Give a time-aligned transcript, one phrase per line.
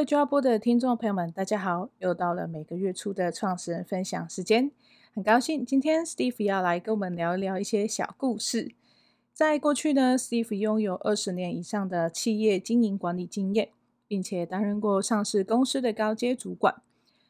[0.00, 1.90] 位 Job 播的听众朋友们，大家好！
[1.98, 4.70] 又到了每个月初的创始人分享时间，
[5.12, 8.74] 很高兴今天 Steve 要来跟我们聊一聊一些小故事。
[9.34, 13.68] 在过去呢，Steve 拥有二十年以上的企业经营管理经验，
[14.08, 16.76] 并且担任过上市公司的高阶主管，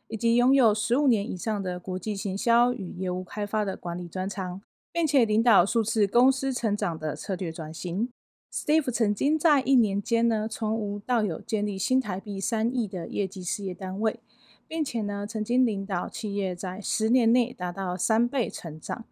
[0.07, 4.63] 以及拥有十五年以上的国际行销与业务开发的管理专长，
[4.93, 8.11] 并且领导数次公司成长的策略转型。
[8.53, 14.19] Steve 曾经在一年间呢，从无到有建立新台币三亿的业绩事业单位，
[14.67, 19.05] 并且呢，曾经领导企业在十年内达到三倍成长，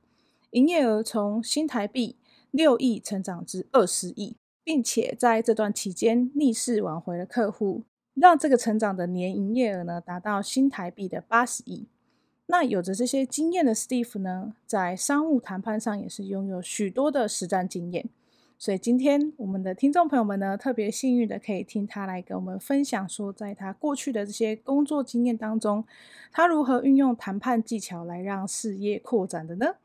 [0.51, 2.16] 营业额从新台币
[2.51, 11.86] 六亿成长至二十亿，并且在这段期间逆势挽回了客户，让这个成长的年营业额呢达到新台币的八十亿。
[12.47, 18.08] 那有着这些经验的 Steve 呢，在商务谈判上也是拥有许多的实战经验。
[18.61, 25.84] 所以今天我们的听众朋友们呢，特别幸运的可以听他来跟我们分享，说在他过去的这些工作经验当中，
[26.33, 29.77] 他如何运用谈判技巧来让事业扩展的呢？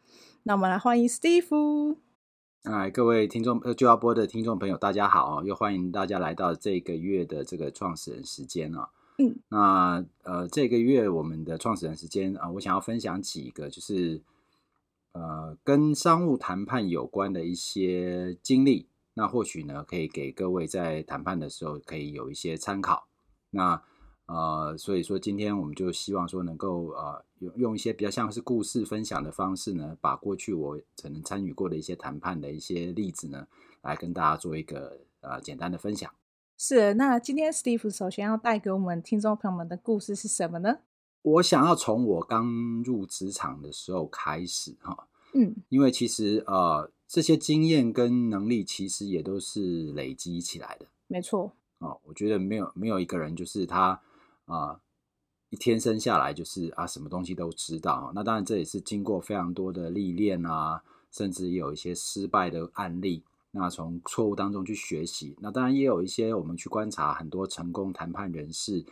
[0.42, 1.98] 那我们来欢迎 Steve。
[2.64, 8.90] 哎，各位听众呃，就要播的听众朋友，大家好，又欢迎大家来到这个月的这个创始人时间啊。
[9.20, 14.24] 嗯，那呃，这个月我们的创始人时间啊，我想要分享几个就是。
[15.14, 23.08] 呃，跟商务谈判有关的一些经历，那或许呢，可以给各位在谈判的时候可以有一些参考。
[23.52, 23.82] 那
[24.26, 33.48] 呃，所以说今天我们就希望说能够呃用用一些比较像是故事分享的方式呢，把过去我可能参与过的一些谈判的一些例子呢，
[33.82, 36.12] 来跟大家做一个呃简单的分享。
[36.58, 40.80] 是，那今天 Steve 首先要带给我们听众朋友们的故事是什么呢？
[41.24, 53.92] 我想要从我刚入职场的时候开始哈，嗯，因为其实呃这些经验跟能力其实也都是累积起来的，没错，哦，我觉得没有没有一个人就是他
[54.46, 54.80] 啊、呃、
[55.50, 68.84] 一天生下来就是啊什么东西都知道，那当然这也是经过非常多的历练啊，甚至也有一些失败的案例，那从错误当中去学习，那当然也有一些我们去观察很多成功谈判人士。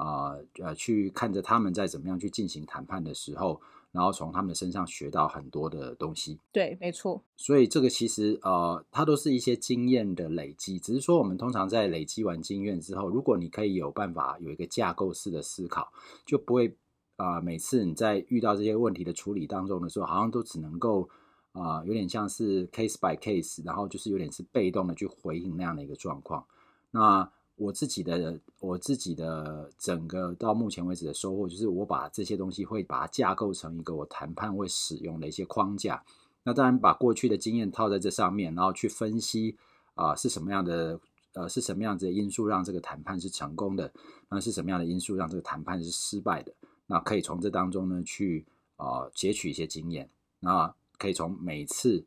[0.00, 3.60] 啊呃，去看着他们在怎么样去进行谈判的时候，
[3.92, 6.38] 然后从他们身上学到很多的东西。
[6.50, 7.22] 对，没错。
[7.36, 10.78] 所以这个其实呃，它都是一些经验的累积。
[10.78, 15.92] 只是说，我们通常在累积完经验之后，如果你可以有办法有一个架构式的思考，
[16.24, 16.74] 就不会
[17.16, 21.06] 啊、呃，每次你在遇到这些问题的处理当中的时候，好像都只能够
[21.52, 26.46] 啊、呃，有点像是 case by case，然后就是有点是被动的去回应那样的一个状况。
[26.90, 36.02] 那我自己的我自己的整个到目前为止的收获，就是我把这些东西会把它架构成一个我谈判会使用的一些框架。
[36.42, 39.58] 那当然把过去的经验套在这上面，然后去分析
[39.94, 40.98] 啊、是什么样的
[41.34, 43.92] 呃是什么样子的因素让这个谈判是成功的，
[44.30, 46.54] 那是什么样的因素让这个谈判是失败的？
[46.86, 52.02] 那可以从这当中呢去啊、呃、截取一些经验，那可以从每次。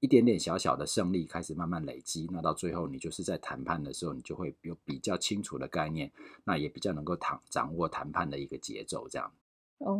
[0.00, 6.12] 一点点小小的胜利开始慢慢累积，那到最后你就是在谈判的时候，你就会有比较清楚的概念，
[6.44, 9.32] 那也比较能够谈掌握谈判的一个节奏，这样。
[9.78, 9.94] 哦，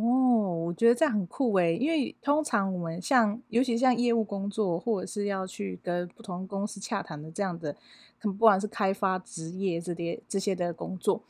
[0.65, 7.75] 我觉得这样很酷诶，因为通常我们像，尤其像业务工作，或者是要去跟不同公司洽谈的这样的，
[8.19, 11.21] 不管是开发职业这些这些的工作。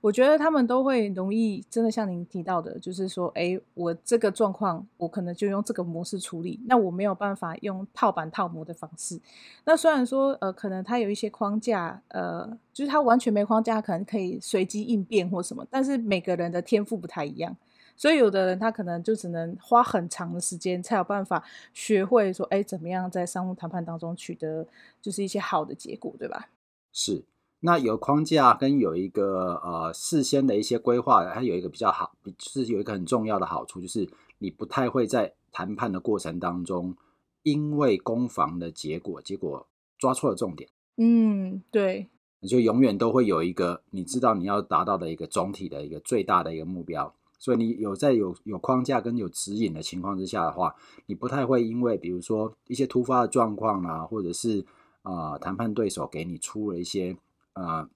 [0.00, 9.20] 我觉得他们都会容易，真的像您提到的，就是说，哎，我这个状况，我可能就用这个模式处理，那我没有办法用套板套模的方式。
[9.64, 17.54] 那虽然说，呃，可能他有一些框架，呃，就是他完全没框架，可能可以随机应变或什么，但是每个人的天赋不太一样，
[17.94, 21.44] 所以有的人他可能就只能花很长的时间才有办法
[21.74, 24.66] 学会说，哎，怎么样在商务谈判当中取得
[25.02, 26.48] 就是一些好的结果，对吧？
[26.90, 27.22] 是。
[27.62, 36.96] 那有框架跟有一个呃事先的一些规划，它有一个比较好，就是有一个很重要的好处，就是你不太会在谈判的过程当中，
[37.42, 39.66] 因为攻防的结果，结果
[39.98, 40.70] 抓错了重点。
[40.96, 42.08] 嗯，对，
[42.40, 47.14] 你就永远都会有一个你知道你要达到的一个总体的一个最大的一个目标。
[47.38, 50.74] 所以你有在有有框架跟有指引的情况之下的话，
[51.04, 54.64] 你不太会因为比如说一些突发的状况啊，或者是
[55.02, 57.14] 啊、呃、谈判对手给你出了一些。
[57.54, 57.88] 呃，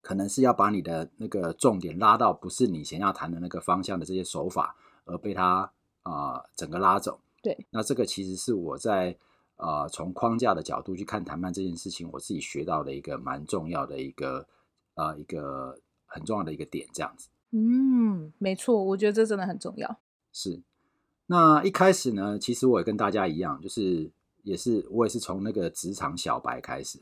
[0.00, 5.72] 可能是要把你的那个重点拉到不是你想要谈的那个方向的这些手法，而被他
[6.02, 7.20] 啊、呃、整个拉走。
[7.42, 9.16] 对，那这个其实是我在
[9.56, 14.46] 呃从框架的角度去看谈判这件事情，我自己学到的一个蛮重要的一个
[14.94, 17.28] 呃一个很重要的一个点，这样子。
[17.52, 20.00] 嗯，没错，我觉得这真的很重要。
[20.32, 20.60] 是，
[21.26, 24.10] 那一开始呢，其实我也跟大家一样，就是
[24.42, 27.00] 也是我也是从那个职场小白开始。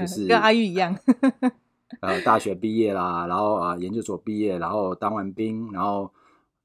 [0.00, 0.96] 就 是跟阿玉一样，
[2.00, 6.10] 呃大学毕业啦，然后啊、呃、研究所毕业，然后当完兵，然后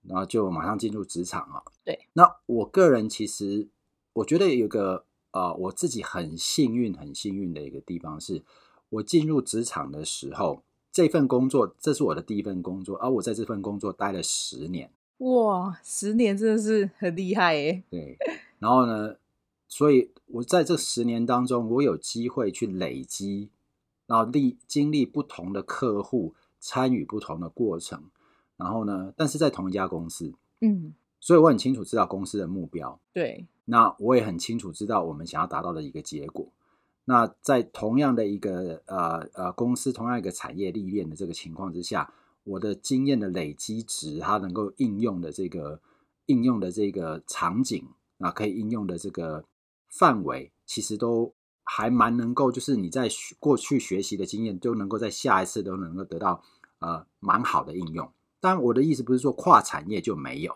[0.04, 1.64] 然后就马上进入职场啊。
[1.84, 3.68] 对，那我个人其实
[4.14, 8.44] 我觉得有个呃我自己很幸运很幸运的一个地方是，
[8.90, 10.62] 我进入职场的时候，
[10.92, 14.92] 这份工作这是我的第一份工作，而我在这份工作待了十年。
[15.20, 17.84] 哇，十年真的是很厉害耶！
[17.90, 18.18] 对，
[18.60, 19.16] 然后呢，
[19.76, 23.50] 所以我在这十年当中，我有机会去累积，
[24.08, 28.02] 然后历经历不同的客户，参与不同的过程，
[28.56, 36.48] 然后呢，但是在同一家公司，嗯，所以我很清楚知道公司的目标，对，那我也很清楚知道我们想要达到的一个结果。
[37.04, 42.14] 那在同样的一个呃呃公司，同样一个产业历练的这个情况之下。
[42.46, 45.82] 我的经验的累积值，它能够应用的这个
[46.28, 47.84] 应用的这个场景
[48.20, 49.44] 啊，可以应用的这个
[49.98, 51.34] 范围，其实都
[51.64, 53.10] 还蛮能够，就是你在
[53.40, 56.44] 过去学习的经验，都能够在下一次都能够得到
[56.80, 58.12] 呃蛮好的应用。
[58.40, 60.56] 当然，我的意思不是说跨产业就没有，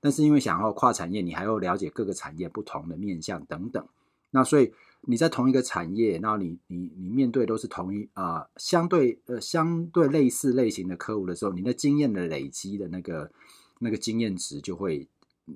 [0.00, 3.86] 但是因为想要跨产业，你还要了解各个产业不同的面向等等，
[4.30, 4.72] 那所以。
[5.04, 13.32] 你在同一个产业，然后你你你面对都是同一啊、呃、相对呃相对类似类型的客户的时候，你的经验的累积的那个
[13.78, 15.08] 那个经验值就会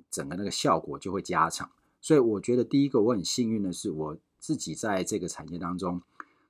[0.09, 1.69] 整个那个效果就会加强。
[2.05, 5.99] 所以我觉得第一个我很幸运的是，我自己在这个产业当中，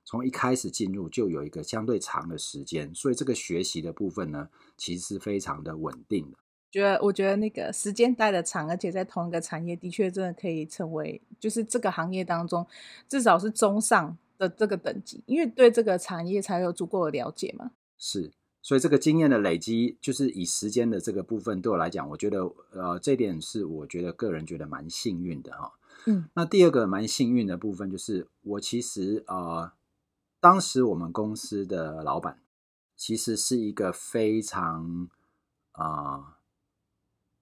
[0.04, 6.36] 从一开始进入就有一个相对长的时间，所以这个学习的部分呢，其实是非常的稳定的。
[6.70, 12.66] 觉得我觉得那个时间待的长，而且在同一个产业，的确真的可以成为，就是这个行业当中
[13.08, 17.70] 至少是中上的这个等级，因为对这个产业才有足够的了解嘛。
[17.96, 18.30] 是，
[18.66, 25.72] 所以这个经验的累积，就是以时间的这个部分对我来讲，我觉得呃，这点是我觉得个人觉得蛮幸运的哈。
[26.06, 29.70] 嗯，那第二个蛮幸运的部分就是，我其实呃，
[30.40, 32.42] 当时我们公司的老板
[32.96, 35.08] 其实是一个非常
[35.70, 35.84] 啊。
[35.84, 36.24] 呃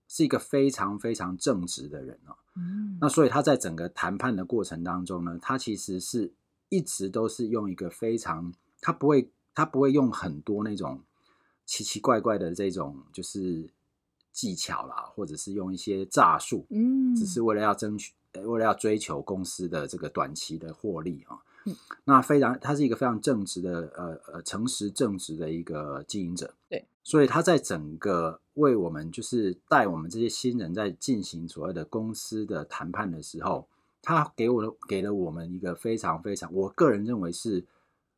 [0.07, 6.33] 是一个非常非常正直的人哦，嗯，那所以他在整个谈判的过程当中呢，他其实是
[6.69, 11.03] 一直都是用一个非常，他不会他不会用很多那种
[11.67, 13.69] 奇奇怪怪的这种就是
[14.33, 26.85] 技巧啦，或者是用一些诈术，嗯，只是为了要争取，为了要追求公司的这个短期的获利啊，嗯，那非常他是一个非常正直的，呃呃，诚实正直的一个经营者，对。
[27.07, 33.69] 所以他在整个为我们就是带我们这些新人在进行所谓的公司的谈判的时候，
[34.01, 37.63] 他给我给了我们一个非常非常，我个人认为是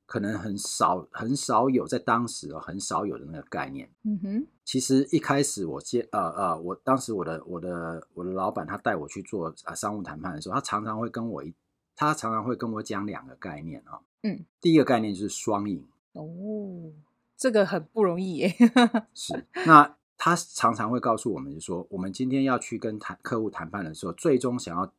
[0.07, 3.91] 可能很少很少有在当时哦很少有的那个概念。
[4.05, 11.53] 嗯哼，其实一开始我接呃呃，我当时我的我的我的老板他带我去做啊商务谈判的时候，他常常会跟我一
[11.95, 14.01] 他常常会跟我讲两个概念啊。
[14.23, 15.85] 嗯，第一个概念就是双赢。
[16.13, 16.93] 哦。
[17.37, 18.55] 这个很不容易耶。
[19.13, 24.91] 是，那他常常会告诉我们，就说我们今天要去跟谈客户谈判的时候，最终想要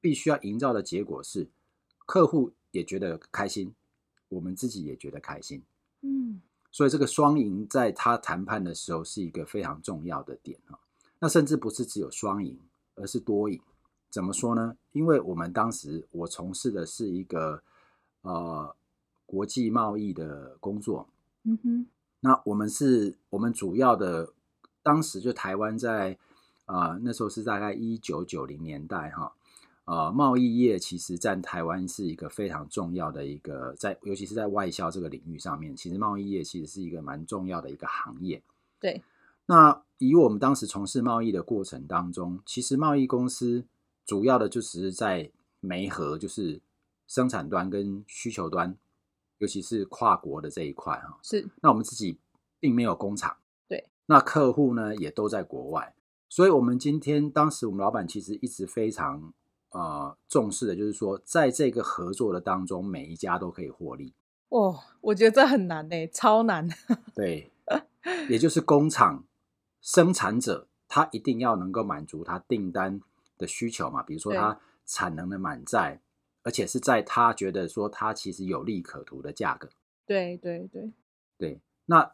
[0.00, 1.48] 必须要营造的结果是，
[2.06, 3.74] 客户也觉得开心，
[4.30, 5.62] 我们自己也觉得开心。
[6.00, 6.40] 嗯，
[6.72, 10.78] 所以这个双赢在他谈判的时候是一个非常重要的点啊。
[11.18, 12.58] 那甚至不是只有双赢，
[12.94, 13.60] 而是多赢。
[14.08, 14.76] 怎么说呢？
[14.92, 17.62] 因为我们当时我从事的是一个
[18.22, 18.74] 呃
[19.26, 21.06] 国际贸易的工作。
[21.42, 21.86] 嗯哼，
[22.20, 24.32] 那我们是我们主要的，
[24.82, 26.18] 当时就台湾在
[26.64, 29.32] 啊、呃、那时候是大概一九九零年代哈，
[29.90, 38.40] 呃贸易业其实占台湾是一个非常重要的一个在，尤其是在外销这个领域上面，其实贸易业其实是一个蛮重要的一个行业。
[38.78, 39.02] 对，
[39.46, 43.66] 那以我们当时从事贸易的过程当中，其实贸易公司
[44.06, 46.60] 主要的就只是在媒合，就是
[47.08, 48.78] 生产端跟需求端。
[49.38, 51.48] 尤其是跨国的这一块哈，是。
[51.62, 52.18] 那我们自己
[52.60, 53.88] 并没有工厂，对。
[54.04, 55.94] 那客户呢也都在国外，
[56.28, 59.32] 所以我们今天当时我们老板其实一直非常
[59.70, 64.14] 呃重视的，就是说在这个合作的当中，每一家都可以获利。
[64.48, 66.68] 哦，我觉得这很难诶，超难。
[67.14, 67.50] 对，
[68.28, 69.24] 也就是工厂
[69.80, 73.00] 生产者他一定要能够满足他订单
[73.38, 76.00] 的需求嘛，比如说他产能的满载。
[76.42, 79.68] 而且是在他觉得说他其实有利可图的价格，
[80.06, 80.90] 对对对
[81.36, 81.60] 对。
[81.84, 82.12] 那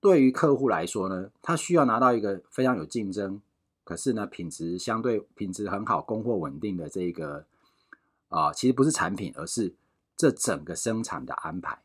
[0.00, 3.40] 对于客户来说呢，他需要拿到一个非常有竞争，
[3.90, 7.44] 可是呢品质相对品质很好、供货稳定的这个
[8.28, 9.74] 啊、呃，其实不是产品，而是
[10.16, 11.76] 这整个生产的安排。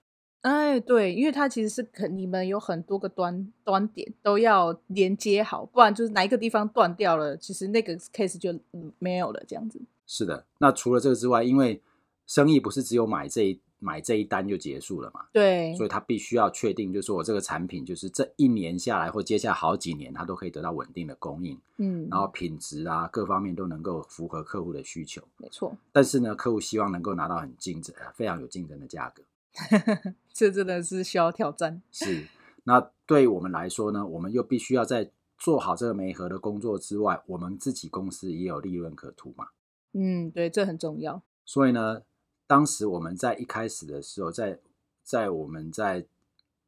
[0.42, 8.54] 哎，对，因为它其实是可你们有很多个端端点都要连接好，不然就是哪一个地方断掉了，其实那个 case 就
[9.00, 9.82] 没有了这样子。
[10.06, 11.82] 是的，那除了这个之外，因为
[12.28, 15.28] 生意不是只有买这一买这一单就结束了嘛。
[15.32, 21.60] 对，所以他必须要确定，就是说我这个产品，就是这一年下来或接下来好几年，他都可以得到稳定的供应。
[21.78, 25.22] 嗯，然后品质啊各方面都能够符合客户的需求。
[25.38, 25.78] 没错。
[25.92, 29.24] 但是呢，客户希望能够拿到很竞争、非常有竞争的价格。
[30.34, 31.82] 这真的是需要挑战。
[31.92, 32.26] 是。
[32.64, 39.50] 那对我们来说呢，我们又必须要在做好这个媒合的工作之外，我们自己公司也有利润可图嘛。
[39.94, 41.22] 嗯，对，这很重要。
[41.46, 42.02] 所以呢，
[42.48, 44.60] 当时我们在一开始的时候，在
[45.04, 46.06] 在我们在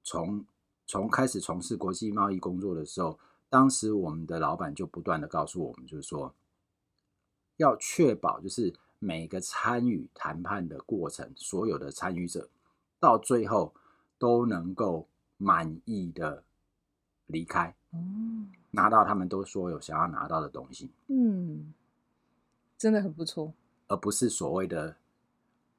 [0.04, 0.46] 从
[0.86, 3.20] 从开始从事国际贸易工作的时候，
[3.50, 6.34] 当时我们的老板就不断的告诉我们，就是说
[7.58, 12.50] 要确保，就是每个参与谈判的过程，所有的参与者
[13.00, 13.74] 到最后
[14.18, 15.08] 都能够
[15.38, 16.44] 满意的
[17.28, 21.74] 离开，嗯，拿到他们都说有想要拿到的东西，嗯，
[22.78, 23.54] 真的很不错，
[23.88, 24.96] 而不是所谓的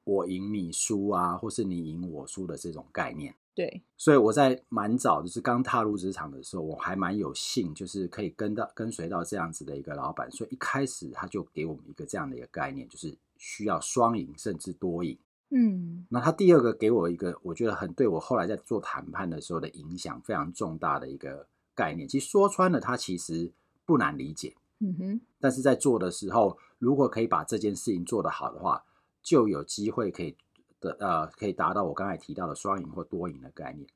[0.09, 3.33] 我赢你输啊，或是你赢我输的这种概念。
[3.55, 15.17] 对，所以我在蛮早就是刚踏入职场的时候，我还蛮有幸，就是可以跟到跟随到这样子的一个老板，所以一开始他就给我们一个这样的一个概念，就是需要双赢甚至多赢。
[15.49, 22.07] 嗯，那他第二个给我一个，我觉得很对我后来在做谈判的时候的影响非常重大的一个概念。
[22.07, 23.51] 其实说穿了，他其实
[23.85, 24.55] 不难理解。
[24.79, 28.85] 嗯哼，但是在做的时候，如果可以把这件事情做得好的话，
[29.21, 30.35] 就有机会可以
[30.79, 33.87] 的呃，可以达到我刚才提到的双赢或多赢的概念。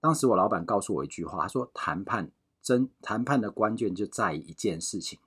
[0.00, 2.30] 当时我老板告诉我一句话，他说：“谈判
[2.62, 5.18] 真谈判的关键就在于一件事情。”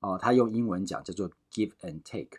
[0.00, 2.38] 哦，他用英文讲叫做 “give and take”。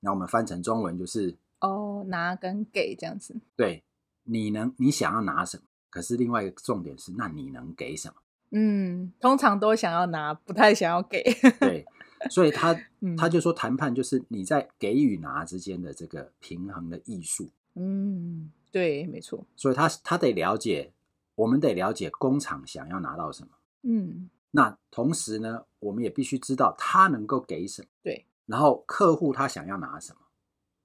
[0.00, 3.36] 那我们翻成中文就是哦，拿跟给这样子。
[3.56, 3.82] 对，
[4.24, 5.64] 你能你想要拿什么？
[5.88, 8.14] 可是另外一个重点是，那你能给什么？
[8.50, 11.22] 嗯，通常都想要拿，不太想要给。
[11.58, 11.86] 对，
[12.30, 17.48] 所以他、 嗯、他就说，谈判就是你在给与拿之间的这个平衡的艺术。
[17.74, 19.44] 嗯，对，没错。
[19.56, 20.92] 所以他他得了解，
[21.34, 23.50] 我们得了解工厂想要拿到什么。
[23.82, 27.88] 嗯，那同时呢，我们也必须知道他能够给什么。
[28.02, 28.24] 对。
[28.46, 30.20] 然后客户他想要拿什么，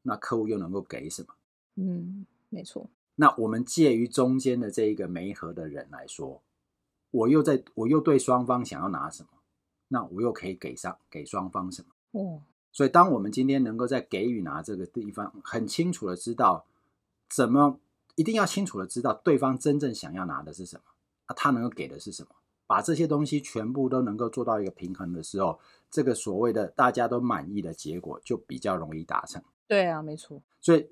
[0.03, 1.33] 那客户又能够给什么？
[1.75, 2.89] 嗯，没错。
[3.15, 6.41] 那我们介于中间的这一个媒合的人来说，
[7.11, 9.29] 我又在我又对双方想要拿什么，
[9.89, 12.19] 那我又可以给上给双方什么？
[12.21, 12.41] 哦，
[12.71, 16.65] 所以当我们今天能够在给予拿这个地方很清楚的知道
[17.29, 17.79] 怎么，
[18.15, 20.83] 一定要清楚的知道对方真正想要拿的是什么，
[21.25, 22.29] 啊，他能够给的是什么？
[22.65, 29.41] 把这些东西全部都能够做到一个平衡的时候，这个所谓的大家都满意的结果就比较容易达成。
[29.67, 30.39] 对啊，没错。
[30.61, 30.87] 所以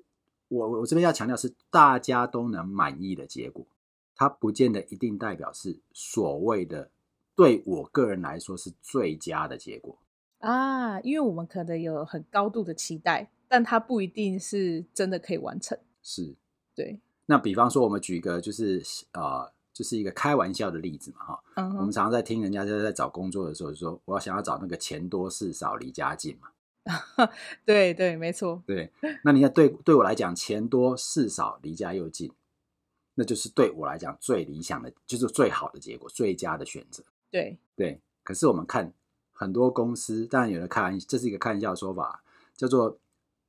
[0.48, 3.64] 我我这边要强调是大家都能满意的结果，
[4.16, 6.90] 它不见得一定代表是所谓的
[7.38, 9.96] 对我个人来说是最佳的结果
[10.40, 11.00] 啊。
[11.02, 15.78] 因为我们可能有很高度的期待，但它不一定是真的可以完成。
[16.02, 16.34] 是，
[16.74, 17.00] 对。
[17.26, 19.52] 那比方说，我们举一个就是呃。
[19.70, 26.48] 就是一个开玩笑的例子嘛，哈、uh 我们常常在听人家在在找工作的时候说，我要想要找那个钱多事少离家近嘛，
[27.64, 28.90] 对对，没错，对。
[29.22, 32.32] 那你看，对对我来讲，钱多事少离家又近，
[33.14, 37.04] 那就是对我来讲最理想的，就是最好的结果，最佳的选择。
[37.30, 38.00] 对对。
[38.22, 38.92] 可是我们看
[39.32, 42.22] 很多公司，当然有的开玩笑，这是一个开玩笑的说法，
[42.54, 42.98] 叫做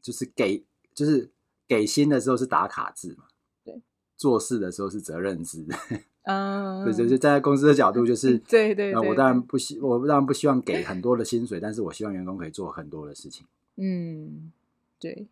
[0.01, 1.29] 就是给就是
[1.67, 3.25] 给薪的时候是打卡制嘛，
[3.63, 3.81] 对，
[4.15, 5.65] 做事的时候是责任制。
[6.23, 13.47] 嗯，对，就是站在公司的角度，就是对对，对，我当然不希，我当然不希望给很多的薪水，但是我希望员工可以做很多的事情。
[13.77, 14.51] 嗯，
[14.99, 15.27] 对，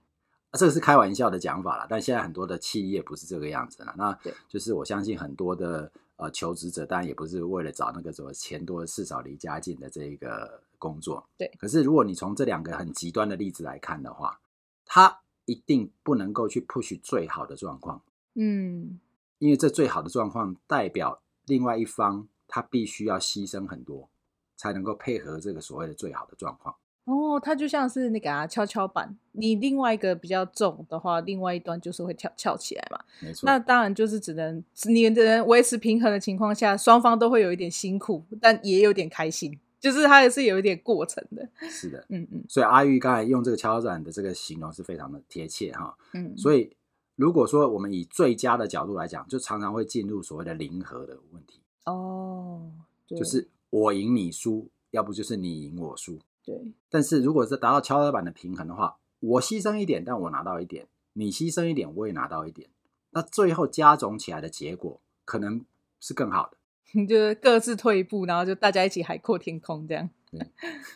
[0.53, 3.93] 这个是开玩笑的讲法啦，但现在很多的企业不是这个样子了。
[3.97, 4.17] 那
[4.49, 11.27] 就是我相信很多的呃求职者，当然也不是为了找那个什么钱多事少离家近的这一个工作。
[11.37, 14.39] 对，可是如果你从这两个很极端的例子来看的话，
[14.85, 18.01] 他一定不能够去 push 最好的状况。
[18.35, 18.99] 嗯。
[19.39, 24.09] 因为这最好的状况代表另外一方他必须要牺牲很多，
[24.55, 26.75] 才能够配合这个所谓的最好的状况。
[27.07, 32.99] 哦，它就像是你给它跷跷板，你另外一个比较重的话，另外一端就是会跳翘起来嘛。
[33.21, 33.45] 没错。
[33.45, 41.47] 那当然就是只能你的人维持平衡的情况下，双方都会有一点辛苦，但也有点开心，就是它也是有一点过程的。
[41.69, 42.43] 是的，嗯嗯。
[42.49, 45.97] 所以阿玉刚才用这个跷跷板的这个形容是非常的贴切哈。
[46.13, 46.37] 嗯。
[46.37, 46.71] 所以。
[47.17, 51.59] 如果说我们以最佳的角度来讲，就常常会进入所谓的零和的问题。
[51.85, 52.69] 哦，
[53.07, 56.19] 就是我赢你输，要不就是你赢我输。
[56.47, 56.73] 对。
[56.89, 62.69] 但是如果是达到跷跷板的平衡的话，我牺牲一点，但我拿到一点；你牺牲一点，我也拿到一点。
[63.11, 65.65] 那最后加总起来的结果，可能
[65.99, 66.57] 是更好的。
[67.05, 70.09] 就是各自退一步，然后就大家一起海阔天空这样。
[70.31, 70.39] 对，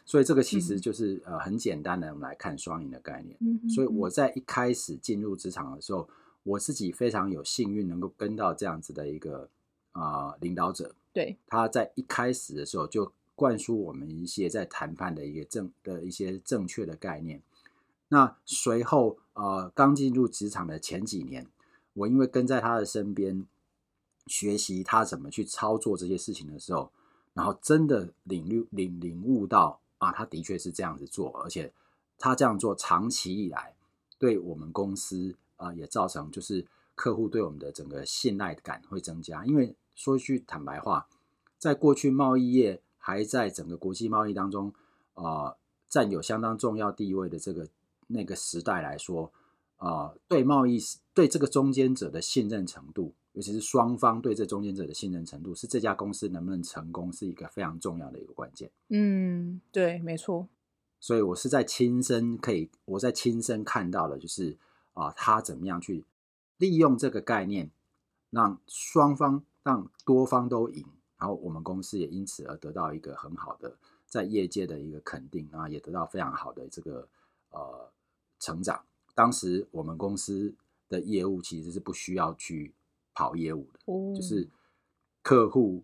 [0.05, 3.35] 所以这个其实就是、嗯、呃很简单的，我们来看双赢的概念。
[3.41, 6.07] 嗯，所以我在一开始进入职场的时候，
[6.43, 9.49] 我自己非常有幸运，能够跟到这样子的一个
[9.91, 10.95] 啊、呃、领导者。
[11.11, 17.41] 对，他在一开始的时候就灌输我们一些在谈判的一个正的一些正确的概念。
[18.09, 21.47] 那随后呃刚进入职场的前几年，
[21.93, 23.47] 我因为跟在他的身边
[24.27, 26.91] 学习他怎么去操作这些事情的时候。
[27.33, 31.71] 然后真的领略领领悟到啊，他的确是这样子做，而且
[32.17, 33.73] 他这样做长期以来
[34.19, 39.45] 对我们公司啊、也造成就是客户对我们的整个信赖感会增加。
[39.45, 41.07] 因为说一句坦白话，
[41.57, 44.73] 在过去贸易业还在整个国际贸易当中
[45.15, 45.57] 啊、呃、
[45.89, 47.67] 占有相当重要地位的这个
[48.07, 49.29] 那个时代来说
[49.75, 50.79] 啊、呃，对贸易
[51.13, 53.13] 对这个中间者的信任程度。
[53.33, 58.69] 尤其是双方对这中间者的信任程度，是这家公司能不能成功，是一个非常重要的一个关键。
[58.89, 60.49] 嗯，对，没错。
[60.99, 64.57] 所以我是在亲身可以，我在亲身看到了，就是
[64.91, 66.03] 啊，他怎么样去
[66.57, 67.71] 利用这个概念，
[68.31, 70.85] 让双方、让多方都赢，
[71.21, 73.73] 然后我们公司也因此而得到一个很好的
[74.05, 77.07] 在业界的一个肯定啊，也得到非常好的这个
[77.51, 77.89] 呃
[78.39, 78.83] 成长。
[79.15, 80.53] 当时我们公司
[80.89, 82.73] 的业务其实是不需要去。
[83.13, 84.47] 跑业务的，哦、就是
[85.21, 85.83] 客户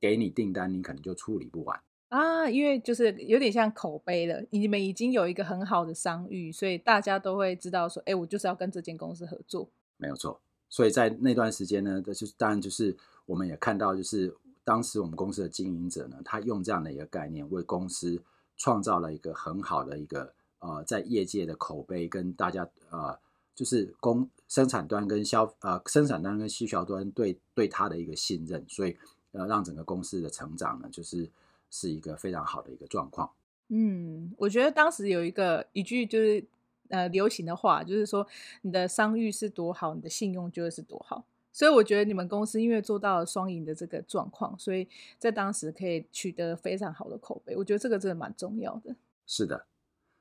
[0.00, 2.50] 给你订单，你可能就处理不完啊。
[2.50, 9.70] 因为就是有点像口碑了，你们已经有一个很好的商誉，所以大家都会知道说，哎，我就是要跟这间公司合作。
[9.96, 18.22] 没有错，所以在那段时间呢，就是当然就是我们也看到，就是当时我们公司的经营者呢，他用这样的一个概念，为公司
[18.56, 23.18] 创造了一个很好的一个呃，在业界的口碑，跟大家呃。
[23.56, 28.96] 就是供生产端跟消呃生产端跟需求端对对他的一个信任，所以
[29.30, 31.30] 呃让整个公司的成长呢，就是
[31.70, 33.30] 是一个非常好的一个状况。
[33.68, 36.44] 嗯，我觉得当时有一个一句就是
[36.88, 38.26] 呃流行的话，就是说
[38.62, 41.24] 你的商誉是多好，你的信用就会是多好。
[41.54, 44.88] 所以我觉得你们公司因为做到了双赢的这个状况，所以
[45.20, 47.56] 在当时可以取得非常好的口碑。
[47.56, 48.96] 我觉得这个真的蛮重要的。
[49.24, 49.64] 是的。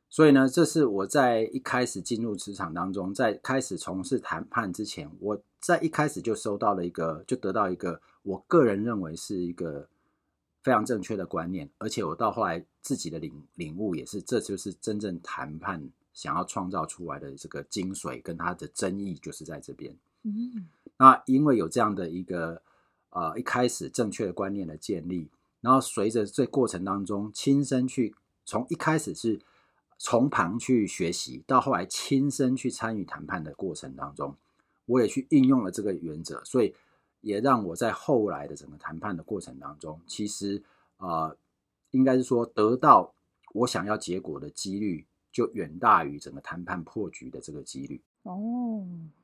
[0.09, 9.89] 所以呢，这是我在一开始进入职场当中，在开始从事谈判之前，我在一开始就收到了一个，就得到一个我个人认为是一个
[10.61, 19.97] 非常正确的观念，而且我到后来自己的领领悟也是，这就是真正谈判想要创造出来的这个精髓跟它的争议，就是在这边。
[20.23, 22.61] 嗯，那因为有这样的一个
[23.11, 25.29] 呃一开始正确的观念的建立，
[25.61, 29.39] 然后随着这过程当中亲身去从一开始是。
[29.99, 34.35] 从旁去学习，到后来亲身去参与谈判的过程当中，
[34.85, 36.75] 我也去应用了这个原则，所以
[37.21, 40.61] 也让我在后来的整个谈判的过程当中，其实
[40.97, 41.37] 呃，
[41.91, 43.13] 应该是说得到
[43.53, 48.01] 我想要结果的几率就远大于整个谈判破局的这个几率。
[48.23, 49.22] 哦，对，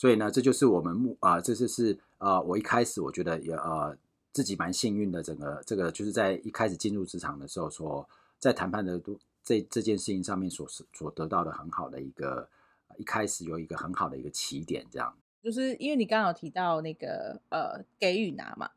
[0.00, 3.94] 所以呢，这就是我们目啊，这就是呃，我一开始我觉得也呃
[4.32, 8.08] 自己蛮幸运的，整个这个就是在一开始进入职场的时候说，
[8.38, 9.18] 在谈判的都。
[9.42, 12.46] 这这件事情上面所所得到的很好的一个，
[12.98, 15.12] 一开始有一个很好的一个起点，这样。
[15.42, 18.70] 就是因为你刚刚有提到那个呃给予拿嘛，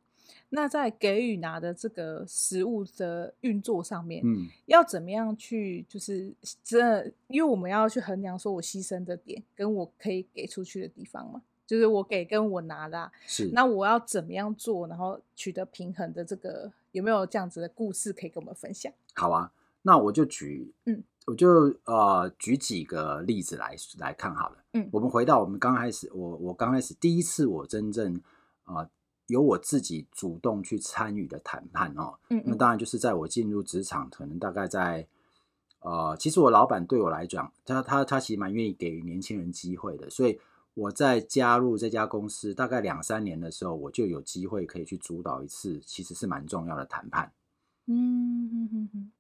[0.49, 6.33] 那在给予拿的这个食物的运作上面，嗯，要怎么样去就是
[6.63, 18.91] 这，因为我们要去衡量说我牺牲的点跟我可以给出去的地方嘛，就是我给跟我拿的，是，那我要怎么样做，然后取得平衡的这个有没有这样子的故事可以跟我们分享？
[19.15, 19.51] 好啊。
[19.86, 21.49] 那我就举，嗯，我就
[21.83, 24.63] 呃举几个例子来来看好了。
[24.71, 28.15] 嗯，我们回到我们刚开始，我我刚开始第一次我真正
[28.63, 28.89] 啊、呃、
[29.27, 35.07] 由我自己主动去参与的谈判哦，嗯，嗯，那当然就是在我进入职场，可能大概在
[35.79, 40.39] 呃，其实我老板对我来讲，他他他其实蛮愿意给予年轻人机会的，所以
[40.73, 47.31] 我在加入这家公司大概两三年的时候，我就有机会可以去主导一次，其实是蛮重要的谈判。
[47.86, 49.12] 嗯嗯嗯嗯。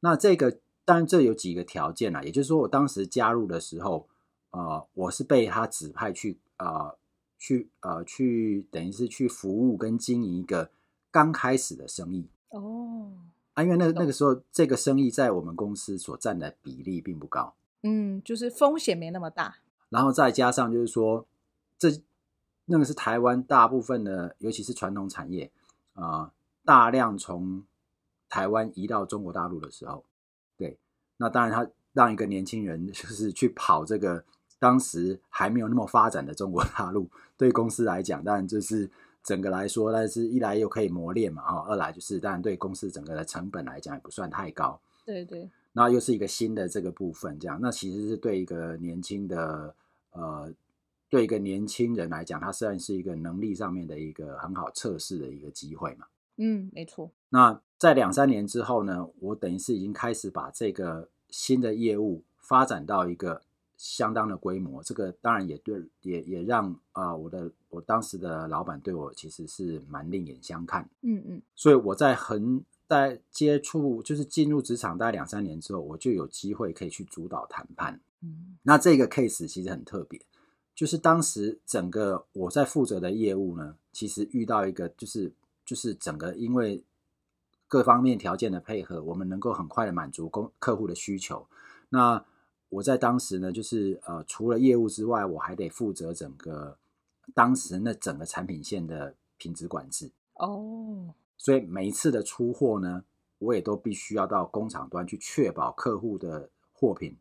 [0.00, 4.08] 那这个当然这有几个条件啦，也就是说，我当时加入的时候，
[4.50, 6.96] 呃，我是被他指派去，呃，
[7.38, 10.70] 去，呃，去等于是去服务跟经营一个
[11.10, 13.12] 刚开始的生意哦。
[13.54, 19.56] 啊，因为那那个时候这个生意在我们公司所占的比例并不高，嗯，就是风险没那么大。
[19.88, 21.26] 然后再加上就是说，
[21.78, 22.02] 这
[22.66, 25.50] 那个是台湾大部分的，尤其是传统产业
[25.94, 26.32] 啊，呃，
[26.64, 27.64] 大量从。
[28.30, 30.04] 台湾移到中国大陆的时候，
[30.58, 30.76] 对，
[31.16, 34.22] 那当然他让一个年轻人 就是去跑这个
[34.58, 38.90] 当时还没有那么发展的中国大陆，对公司来讲，当然就是
[39.22, 44.80] 整个来说，但是一来又可以磨练嘛，哈，二来就是当然对公司整个的成本来讲也不算太高。
[45.04, 45.48] 对对。
[45.72, 49.74] 那又是一个新的这个部分，这样，那其实是对一个年轻的
[50.10, 50.52] 呃，
[51.08, 56.06] 对一个年轻人来讲，他算是一个能力上面的一个很好测试的一个机会嘛。
[56.36, 57.10] 嗯，没错。
[57.28, 63.42] 那在两三年之后呢，我等于是已经开始把这个新的业务发展到一个
[63.78, 64.82] 相当的规模。
[64.82, 70.86] 这个当然也对，也也让啊、呃，我的我当时的老板对我其实是蛮另眼相看。
[71.00, 71.42] 嗯嗯。
[71.54, 72.62] 所以我在很。
[72.88, 78.00] 在接触就是进入职场大概两三年之后，我就有机会可以去主导谈判。
[78.22, 80.18] 嗯，那这个 case 其实很特别，
[80.74, 85.30] 就是当时整个我在负责的业务呢，其实遇到一个就是
[85.66, 86.82] 就是整个因为
[87.66, 91.46] 各方面条件的配合，我们能够很快的满足公客户的需求。
[91.90, 92.24] 那
[92.68, 96.76] 我在当时呢，就是呃除了业务之外，我还得负责整个
[97.34, 100.10] 当时那整个产品线的品质管制。
[100.34, 101.14] 哦。
[101.36, 103.04] 所以每一次的出货呢，
[103.38, 107.16] 我也都必须要到工厂端去确保客户的货品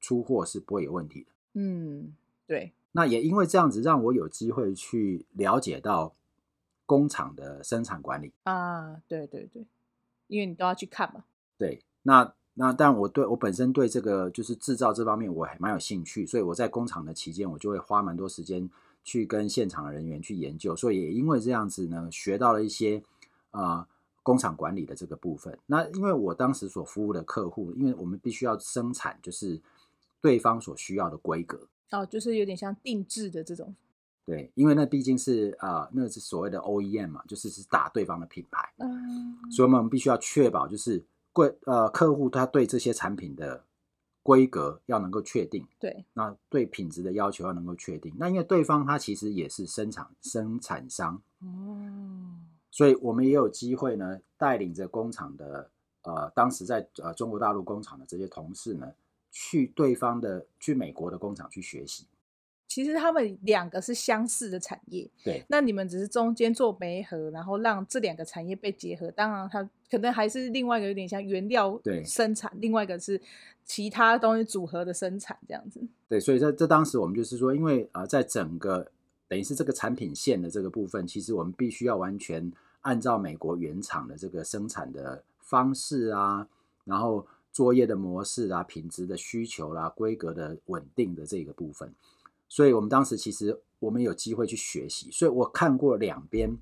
[0.00, 1.30] 出货是不会有问题的。
[1.54, 2.14] 嗯，
[2.46, 2.72] 对。
[2.92, 6.14] 那也因为这样子，让我有机会去了解到
[6.86, 8.96] 工厂的生产管理啊。
[9.06, 9.66] 对对对，
[10.26, 11.24] 因为你都要去看嘛。
[11.58, 18.68] 对，那那但我对我本身对这个就是制造这方面我还蛮有兴趣，所以我在工厂的期间，我就会花蛮多时间
[19.04, 20.76] 去跟现场的人员去研究。
[20.76, 23.02] 所以也因为这样子呢，学到了一些。
[23.50, 23.86] 啊、呃，
[24.22, 29.58] 工厂管理的这个部分，那因为我当时所服务的客户，因为我们必须要生产，就是
[30.20, 31.58] 对方所需要的规格
[31.90, 33.74] 哦，就是有点像定制的这种。
[34.26, 41.02] 对，因为那毕竟是啊、呃，那是所谓的 OEM 嘛，就是是打对方的品牌，嗯，所以我们必须要确保，就是
[41.38, 43.64] 贵呃客户他对这些产品的
[44.24, 48.12] 规格要能够确定，对，那对品质的要求要能够确定。
[48.18, 52.34] 那因为对方他其实也是生产生产商，哦。
[52.70, 55.70] 所以我们也有机会呢，带领着工厂的
[56.02, 58.92] 呃，当时在呃中国大陆工厂的这些同事呢，
[59.30, 62.06] 去对方的去美国的工厂去学习。
[62.66, 65.42] 其实他们两个是相似的产业，对。
[65.48, 69.10] 那你们只是中间做媒合，然后让这两个产业被结合。
[69.10, 73.20] 当然，它可能还是另外一个有点像原料生产，另外一个是
[73.64, 75.80] 其他东西组合的生产这样子。
[76.08, 78.90] 对，所以在这当时我们就是说，因为呃，在整个
[79.28, 82.52] 等于是这个产品线的这个部分，其实我们必须要完全。
[82.82, 86.46] 按照美国原厂的这个生产的方式啊，
[86.84, 91.92] 然后作业的模式啊，品质的需求啦、啊，规格的稳定的这个部分，
[92.48, 96.56] 所以我们当时其实我们有机会去学习，所以我看过两边啊、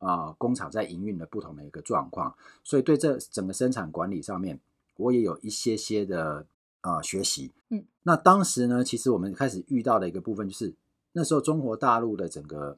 [0.00, 4.60] 呃、工厂在营运的不同的一个状况，所以对这整个生产管理上面，
[4.96, 6.44] 我也有一些些的
[6.80, 7.52] 啊、呃、学习。
[7.68, 10.74] 嗯，那当时呢，其实我们开始遇到的一个部分就是
[11.12, 12.76] 那时候中国大陆的整个。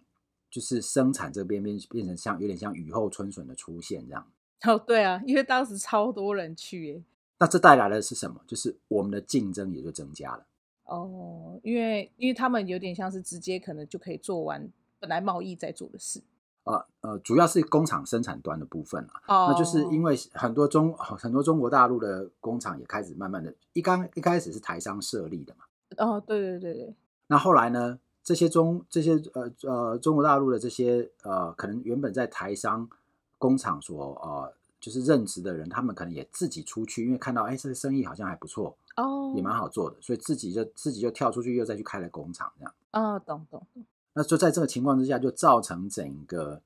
[0.53, 4.31] 就是生产这边变变成像有点像雨后春笋的出现这样。
[4.69, 7.03] 哦，对啊，因为当时超多人去耶。
[7.39, 8.39] 那这带来的是什么？
[8.47, 10.45] 就是我们的竞争也就增加了。
[10.85, 14.69] 哦，因为因为他们有点像是直接可能就可以做完
[15.01, 16.21] 本来贸易在做的事。
[16.65, 19.21] 呃呃，主要是工厂生产端的部分啊。
[19.29, 19.47] 哦。
[19.51, 25.65] 那就是因为很多中很多中国大陆的工厂也开始慢慢的，一刚一开始是台商设立的嘛。
[25.99, 26.95] 哦，对对对对。
[27.27, 27.99] 那后来呢？
[28.25, 32.89] 这些中这些呃呃中国大陆的这些呃可能原本在台商
[33.37, 39.37] 工厂所呃就是任职的人，他们可能也自己出去，因为看到哎这个生意好像还不错哦，oh.
[39.37, 42.73] 也蛮好做的，所以自己就自己就跳出去又再去开了工厂这样。
[42.93, 43.67] 啊、oh，懂懂。
[44.15, 46.63] 那就在这个情况之下，就造成整个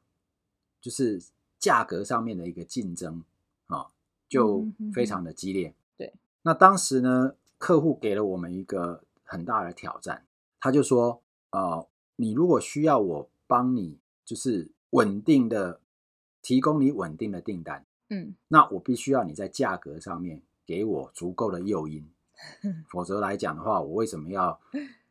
[0.80, 1.22] 就是
[1.58, 3.22] 价格上面的一个竞争
[3.66, 3.86] 啊、哦，
[4.28, 5.74] 就非常的激烈。
[5.96, 6.12] 对。
[6.42, 10.24] 那当时呢，客户给了我们一个很大的挑战，
[10.60, 11.22] 他就说。
[11.50, 15.80] 呃，你如果需要我帮你，就是稳定的
[16.42, 22.06] 提供你稳定的订单，嗯，那我必须要你在价格上面给我足够的诱因，
[22.90, 24.60] 否则来讲的话，我为什么要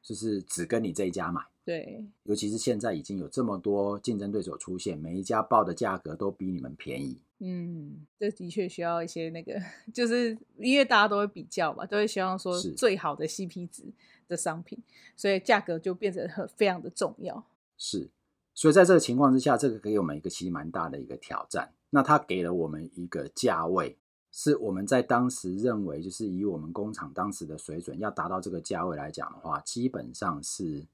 [0.06, 1.41] 就是只跟你这一家买？
[1.65, 7.18] 对，尤其是现在已经有这么多竞争对手出现，每一家报的价格都比你们便宜。
[7.39, 9.60] 嗯，这的确需要一些那个，
[9.91, 13.84] 就是因为大家都会比较嘛，都会希望说最好的 CP 值
[14.28, 14.78] 的商品，
[15.18, 17.44] 所以价格就变得很非常的重要。
[17.76, 18.12] 是，
[18.54, 21.74] 所以在这个情况之下，这个给我们一个其实蛮大的一个挑战。
[21.89, 23.98] 那它给了我们一个价位，
[24.38, 30.86] 是我们在当时认为，就是以我们工厂当时的水准，要达到这个价位来讲的话，基本上是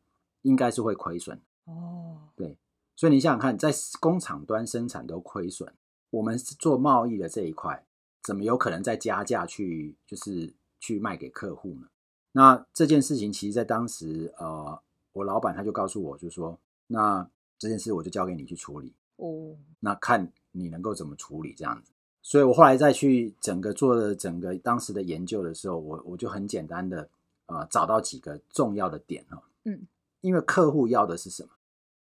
[0.44, 1.42] 应该是会亏损。
[1.66, 2.56] 哦，对，
[2.96, 5.74] 所以你想想看，在工厂端生产都亏损。
[6.12, 7.84] 我们做贸易的这一块，
[8.22, 11.88] 怎么有可能再加价去，就是去卖给客户呢？
[12.34, 14.80] 那这件事情，其实，在当时，呃，
[15.14, 17.28] 我老板他就告诉我，就说，那
[17.58, 18.94] 这件事我就交给你去处理。
[19.16, 21.92] 哦，那看你能够怎么处理这样子。
[22.24, 27.10] 所以我后来再去整个做的整个当时的研究的时候，我我就很简单的
[27.48, 29.42] 呃找到几个重要的点哈。
[29.64, 29.88] 嗯，
[30.22, 31.50] 因为客户要的是什么？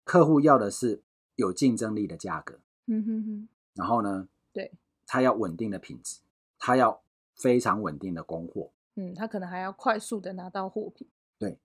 [0.05, 1.01] 客户要的是
[1.35, 2.59] 有竞争力的价格。
[2.85, 3.49] 嗯哼哼。
[3.73, 4.29] 然后呢？
[4.53, 4.71] 对。
[5.05, 6.21] 他要稳定的品质，
[6.57, 7.01] 他要
[7.35, 8.71] 非常稳定的供货。
[8.95, 11.07] 嗯，他可能还要快速的拿到货品。
[11.37, 11.59] 对。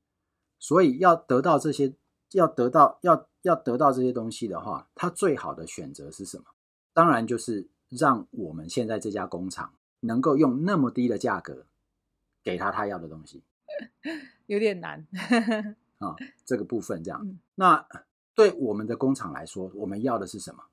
[0.59, 1.95] 所以要得到这些，
[2.33, 6.45] 要得到要要得到这些东西的话，他最好的选择是什么？
[6.93, 7.69] 当然就是。
[7.91, 11.67] 让我们现在这家工厂能够用那么低的价格
[12.43, 13.43] 给他他要的东西，
[14.47, 15.07] 有点难
[15.99, 16.17] 啊。
[16.47, 17.87] 这个部分这样，嗯，那
[18.35, 20.65] 对我们的工厂来说，我们要的是什么？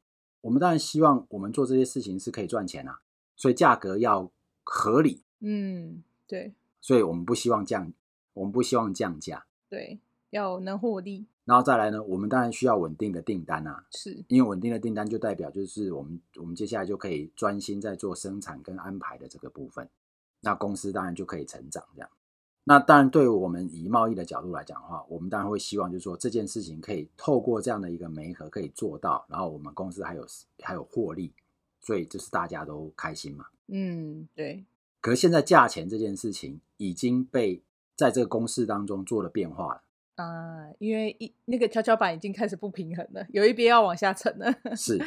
[0.41, 3.01] 我们当然希望我们做这些事情是可以赚钱啊，
[3.35, 4.31] 所以价格要
[4.63, 5.23] 合理。
[5.39, 6.53] 嗯，对。
[6.79, 7.91] 所以我们不希望降，
[8.33, 9.45] 我们不希望降价。
[9.67, 9.99] 对，
[10.29, 11.25] 要能获利。
[11.47, 19.89] 然后再来呢，我们当然需要稳定的订单啊，是因为稳定的订单就代表就是我们我们接下来就可以专心在做生产跟安排的这个部分，
[20.41, 22.09] 那公司当然就可以成长这样。
[22.65, 30.27] 那当然，对于我们以贸易的角度来讲的话，我们当然会希望就是说这件事情可以透过这样的一个媒合可以做到，然后我们公司还有
[30.61, 31.33] 还有获利，
[31.79, 33.45] 所以就是大家都开心嘛。
[33.67, 34.65] 嗯，对。
[34.99, 37.63] 可是现在价钱这件事情已经被
[37.95, 39.83] 在这个公式当中做了变化了。
[40.17, 44.53] 啊，因为一那个跷跷板已经开始不平衡了，有一边要往下沉了。
[44.75, 44.99] 是，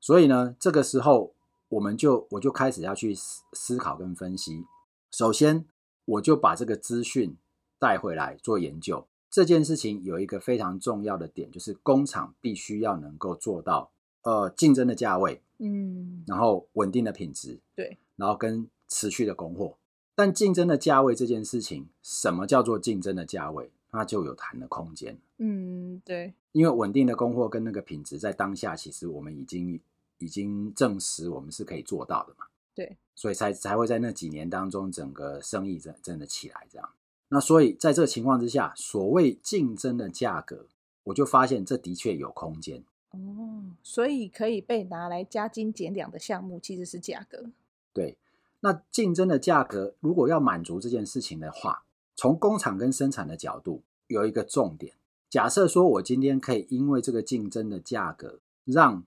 [0.00, 1.34] 所以呢，这个时候
[1.68, 4.64] 我们就我就开始要去思思考跟分析。
[5.10, 5.64] 首先，
[6.04, 7.36] 我就把这个资讯
[7.78, 9.06] 带回来做研究。
[9.30, 13.90] 这件事情有一个非常重要的点，就是工厂必须要能够做到
[14.22, 19.76] 呃竞争的价位，嗯，然后稳定的品质，对，然后跟持续的供货。
[20.14, 23.72] 但竞争的价位这件事情，什么叫做竞争的价位？
[23.94, 25.16] 那就有谈的空间。
[25.38, 29.80] 嗯，对，因为稳定的供货跟那个品质，在当下其实我们已经
[30.18, 32.46] 已经证实我们是可以做到的嘛。
[32.74, 36.90] 对，所以才才会在那几年当中，整个生意真真的起来这样。
[37.28, 40.66] 那所以在这个情况之下，所谓竞争的价格，
[41.04, 42.82] 我就发现这的确有空间。
[43.10, 47.44] 哦，所以可以被拿来加斤减两的项目，其实是价格。
[47.92, 48.16] 对，
[48.58, 51.83] 那竞争的价格如果要满足这件事情的话。
[52.16, 54.94] 从工厂跟生产的角度，有一个重点。
[55.28, 59.02] 假设说我今天可以因为这个竞争的价格，让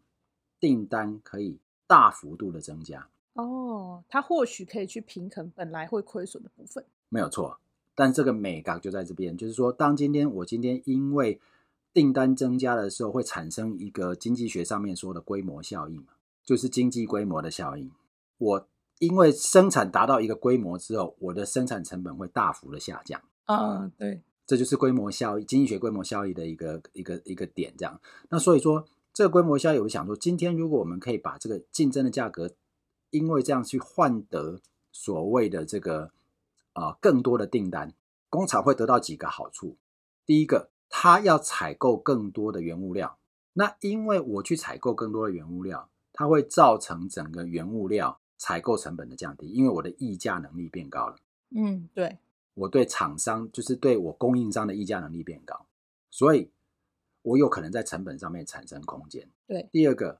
[0.59, 3.07] 订单可以大幅度的增加。
[3.33, 6.83] 哦，它或许可以去平衡本来会亏损的部分。
[7.07, 7.57] 没有错，
[7.95, 11.39] 但这个美感就在这边，就是说，当今天我今天因为
[11.93, 16.07] 订单增加的时候，会产生一个经济学上面说的规模效应嘛，
[16.43, 17.89] 就是经济规模的效应。
[18.37, 18.67] 我。
[18.99, 23.21] 因为生产达到一个规模之后，我的生产成本会大幅的下降。
[23.45, 27.73] 啊，对，这就是规模效益，经济学规模效益的一个一个一个点。
[27.77, 32.51] 这样，那所以说这个规模效益，我想说，今天如果我们可以把这个竞争的价格，
[33.11, 34.59] 因为这样去换得
[34.91, 36.11] 所谓的这个
[36.73, 37.93] 啊、呃、更多的订单，
[38.29, 39.77] 工厂会得到几个好处。
[40.25, 43.17] 第一个，它要采购更多的原物料，
[43.53, 48.19] 那因为我去采购更多的原物料，它会造成整个原物料。
[48.37, 51.15] 采购成本的降低，因为我的议价能力变高了。
[51.55, 52.17] 嗯，对，
[52.53, 55.65] 我对厂商就是对我供应商的议价能力变高，
[56.09, 56.49] 所以
[57.21, 59.29] 我有可能在成本上面产生空间。
[59.47, 60.19] 对，第二个，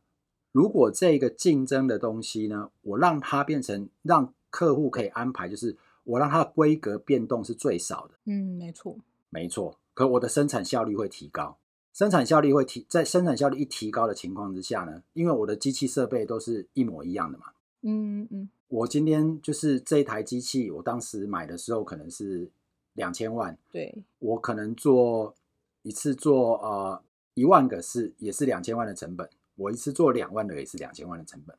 [0.51, 8.15] 如果这个竞争的东西呢，我让它变成让客户可以安排，就是我让它的规格变动是最少的。
[8.25, 8.97] 嗯，没错，
[9.29, 9.77] 没错。
[9.93, 11.57] 可我的生产效率会提高，
[11.91, 17.47] 生产效率会提，在生产效率一提高的情况之下呢，因为我的机器设备都是一模一样的嘛。
[17.83, 22.49] 嗯嗯，我今天就是这一台机器，我当时买的时候可能是
[22.93, 25.35] 两千万，对，我可能做
[25.83, 27.01] 一次做呃
[27.35, 31.55] 一万个是也是两千万的成本，我一次做两万的也是两千万的成本，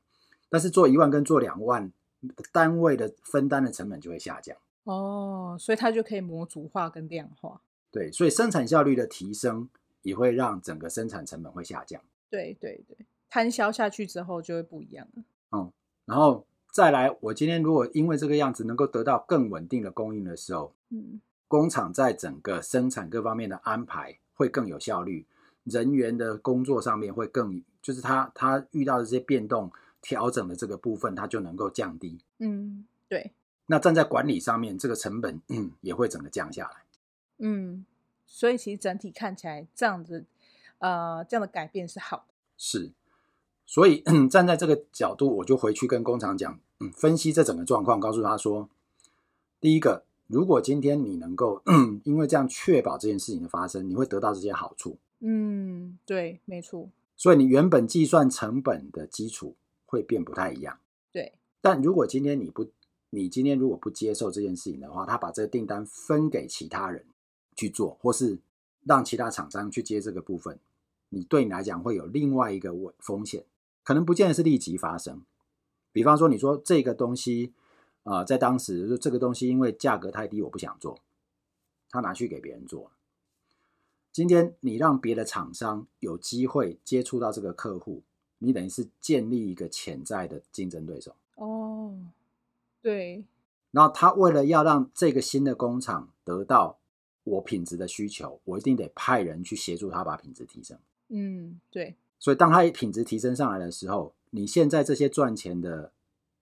[0.51, 1.93] 但是做一万跟做两万
[2.53, 4.57] 单位的分担的成本就会下降。
[4.85, 7.63] 哦，所以它就可以模组化跟量化。
[7.91, 9.69] 对，所以生产效率的提升
[10.03, 12.03] 也会让整个生产成本会下降。
[12.29, 15.23] 对对对，摊销下去之后就会不一样了。
[15.53, 15.73] 嗯。
[16.09, 25.27] 然后再来，我今天如果因为这个样子能够得到更稳定的供应的时候，嗯，工厂在整个生产各方面的安排会更有效率，
[25.65, 32.19] 人员的工作上面会更，就是他他遇到的这些变动调整的这个部分，他就能够降低。
[32.39, 33.33] 嗯，对。
[33.67, 36.77] 那站在管理上面，这个成本嗯也会整个降下来。
[37.37, 37.85] 嗯，
[38.25, 40.25] 所以其实整体看起来这样子，
[40.79, 42.35] 呃，这样的改变是好的。
[42.57, 42.93] 是。
[43.69, 44.03] 所以
[44.33, 48.67] 站在这个角度，我就回去跟工厂讲，嗯，分析这整个状况，告诉他说，
[49.61, 51.63] 第一个，如果今天你能够
[52.05, 54.97] 因为这样确保这件事情的发生，你会得到这些好处。
[55.21, 56.89] 嗯，对，没错。
[57.15, 59.55] 所以你原本计算成本的基础
[59.85, 60.79] 会变不太一样。
[61.13, 61.35] 对。
[61.61, 62.67] 但如果今天你不，
[63.11, 67.05] 你今天如果不接受这件事情的话，他把这个订单分给其他人
[67.55, 68.39] 去做，或是
[68.85, 70.59] 让其他厂商去接这个部分，
[71.11, 73.45] 你对你来讲会有另外一个风险，
[73.89, 75.23] 可能不见得是立即发生。
[75.93, 77.55] 比方说，你说这个东西，
[78.03, 80.99] 啊、呃，在当时就这个东西因为价格太低，我不想做，
[81.89, 82.93] 他拿去给别人做。
[84.13, 88.03] 今天你让别的厂商有机会接触到这个客户，
[88.41, 91.17] 你等于是建立一个潜在的竞争对手。
[91.37, 91.99] 哦，
[92.83, 93.25] 对。
[93.71, 96.79] 然后他为了要让这个新的工厂得到
[97.25, 100.79] 我品质的需求，我一定得派人去协助他把品质提升。
[101.09, 101.97] 嗯，对。
[102.19, 105.93] 所以当他品质提升上来的时候，你现在这些赚钱的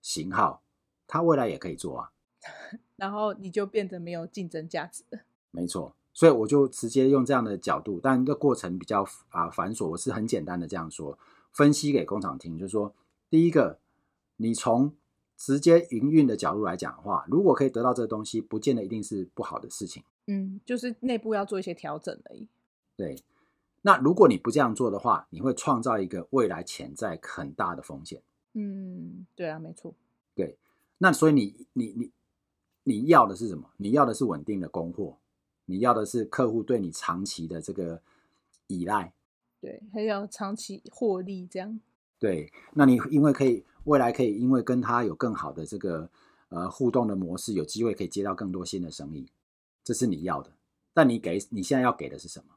[0.01, 0.63] 型号，
[1.07, 2.11] 它未来也可以做啊。
[2.97, 5.21] 然后你就变得没有竞争价值了。
[5.51, 5.95] 没错。
[6.15, 11.19] 所以我就直接用这样的角度，但这过程比较啊繁琐，我是很简单的这样说，
[11.53, 12.95] 分析给工厂听，就是说，
[13.29, 13.79] 第一个，
[14.39, 14.95] 你从
[15.37, 20.03] 直接营运的角度来讲的话，如果可以得到这个东西，不见得一定是不好的事情。
[20.27, 22.49] 嗯，就是内部要做一些调整而已。
[22.97, 23.15] 对，
[23.87, 28.21] 那如果你不这样做的话，你会创造一个未来潜在很大的风险。
[28.55, 29.95] 嗯，对啊，没错。
[30.35, 30.59] 对，
[30.99, 32.11] 那所以你你你
[32.83, 33.71] 你要的是什么？
[33.77, 35.19] 你要的是稳定的供货。
[35.67, 38.03] 你要的是客户对你长期的这个
[38.67, 39.13] 依赖，
[39.61, 41.79] 对，还要长期获利，这样。
[42.19, 46.11] 对，那你因为可以未来可以因为跟他有更好的这个
[46.49, 49.29] 呃互动的模式，有机会可以接到更多新的生意，
[49.85, 50.51] 这是你要的。
[50.93, 52.56] 但你给你现在要给的是什么？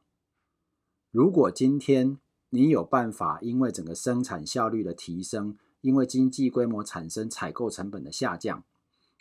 [1.11, 2.17] 如果今天
[2.49, 8.63] 你有办法，因为整个生产效率的提升，因为经济规模产生采购成本的下降，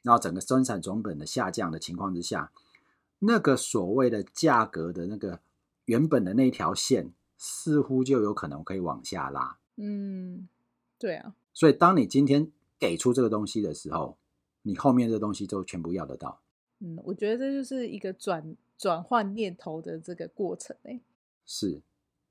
[0.03, 2.53] 然后整个生产总本的下降的情况之下。
[3.21, 5.41] 那个所谓的价格的那个
[5.87, 9.59] 原本的那条线，似乎就有可能可以往下拉。
[9.77, 10.49] 嗯，
[10.99, 11.35] 对啊。
[11.53, 14.17] 所以当你今天给出这个东西的时候，
[14.63, 16.41] 你后面的东西就全部要得到。
[16.79, 21.01] 嗯，我觉得这就是一个转转换念头的这个过程诶。
[21.49, 21.83] 是，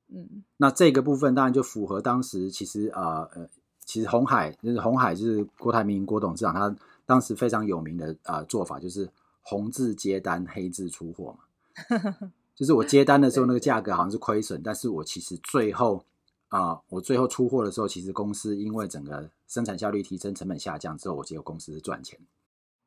[0.08, 3.50] 嗯，那这个部分当然就符合当时其实啊呃，
[3.84, 6.74] 其实红海就是红海就是郭台铭郭董事长他
[7.06, 9.10] 当时非常有名的啊、呃、做法就是。
[9.50, 16.04] 红字接单，黑字出货嘛， 就是我接单的时候那个价格好像是亏损，但是我其实最后
[16.50, 22.20] 啊、呃，我最后出货的时候，其实公司因为整个生产效率提升，成本下降之后，我结果公司是赚钱。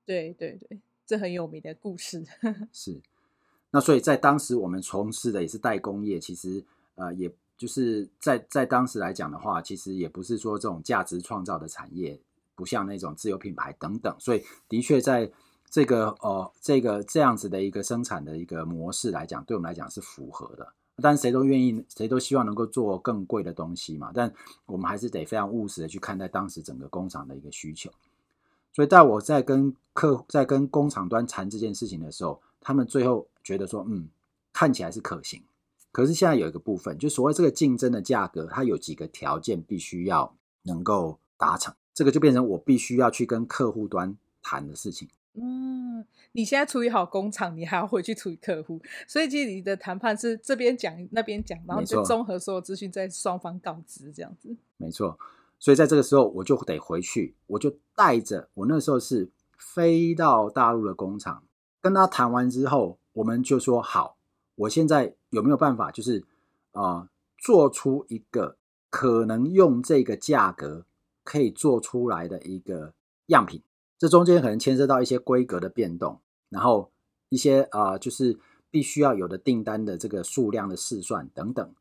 [0.04, 2.22] 对对对，这很有名的故事。
[2.74, 3.00] 是，
[3.70, 12.20] 那所以在当时我们从事的也是代工业，其实呃，也就是在在当时来讲的话，其实也不是说这种价值创造的产业，
[12.54, 15.30] 不像那种自有品牌等等，所以的确在。
[15.72, 20.66] 这个呃，这个这样子的一个生产的一个模式来讲，对我们来讲是符合的。
[21.00, 24.10] 但谁都愿意，谁都希望能够做更贵的东西嘛。
[24.12, 24.34] 但
[24.66, 27.88] 我们还是得非常务实的去看待当时整个工厂的一个需求。
[28.72, 34.08] 所以，在我在跟客户在跟工厂端谈这件事情的时候，他们最后觉得说，嗯，
[34.52, 35.42] 看起来是可行。
[35.92, 41.74] 可是现在有一个部分，就所谓这个竞争的价格，它有几个条件必须要能够达成。
[41.92, 45.08] 这个就变成我必须要去跟客户端谈的事情。
[45.34, 54.56] 嗯，你现在处理好工厂，你还要回去处理客户，所以其实你的谈判是这边讲那边讲，然后就综合所有资讯，在双方告知这样子。
[54.76, 55.18] 没错，
[55.58, 61.42] 所以在这个时候我就得回去，我就带着我那时候是飞到大陆的工厂，
[61.80, 64.16] 跟他谈完之后，我们就说好，
[64.54, 66.24] 我现在有没有办法，就是
[66.72, 68.56] 啊、做出一个
[68.88, 70.86] 可能用这个价格
[71.24, 72.94] 可以做出来的一个
[73.26, 73.62] 样品。
[73.98, 76.90] 这中间可能牵涉到一些规格的变动，然后
[77.28, 78.38] 一些啊、就是
[78.70, 81.74] 必须要有的订单的这个数量的试算等等，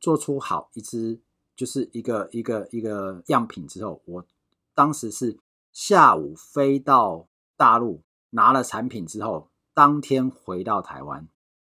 [0.00, 1.20] 做出好一支
[1.54, 4.26] 就是一个一个一个样品之后，我
[4.74, 5.38] 当时是
[5.72, 11.28] 下午飞到大陆拿了产品之后，当天回到台湾，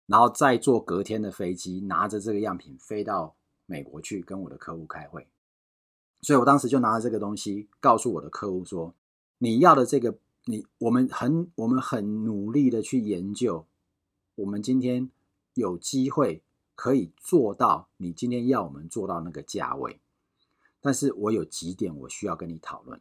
[0.07, 5.29] 然后再坐隔天的飞机，拿着这个样品飞到美国去跟我的客户开会。
[6.21, 8.93] 所以我当时就拿着这个东西告诉我的客户说。
[9.39, 13.67] 你要的这个，你我们很我们很努力的去研究，
[14.37, 15.09] 我们今天
[15.55, 16.43] 有机会
[16.75, 20.01] 可以做到你今天要我们做到那个价位，
[20.81, 23.01] 但是我有几点我需要跟你讨论。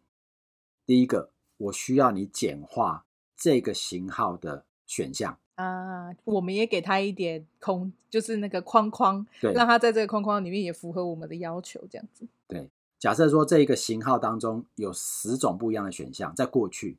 [0.86, 3.06] 第一个，我需要你简化
[3.38, 12.70] 这个型号的选项啊，我们也给他一点空，就是那个框框，对，让他在这个框框里面也符合我们的要求，这样子，对。
[13.00, 16.98] 假设说这一个型号当中有十种不一样的选项，在过去，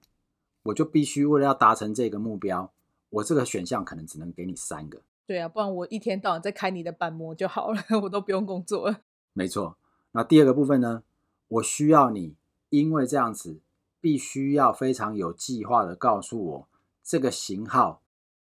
[0.62, 2.72] 我就必须为了要达成这个目标，
[3.10, 9.00] 我这个选项可能只能给你三个，对啊，不然我一天到晚在开你的板模就好了， 我都不用工作了。
[9.34, 9.76] 没错。
[10.12, 11.02] 那第二个部分呢？
[11.48, 12.34] 我需要你，
[12.70, 13.60] 因为这样子
[14.00, 16.68] 必须要非常有计划的告诉我
[17.02, 18.02] 这个型号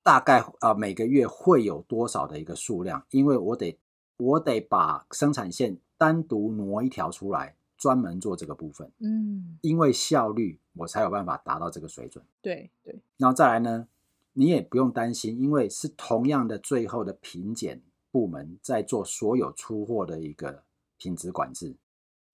[0.02, 3.78] 大概啊、呃、每个月会有多少的一个数量，因为我得
[4.16, 8.90] 我得把生产线单独挪一条出来，专门做这个部分。
[8.98, 12.24] 嗯，因为效率我才有办法达到这个水准。
[12.42, 12.98] 对对。
[13.16, 13.88] 然后再来呢，
[14.32, 20.62] 你也不用担心，因为是同样的最后的品检部门在做所有出货的一个。
[21.02, 21.76] 品质管制，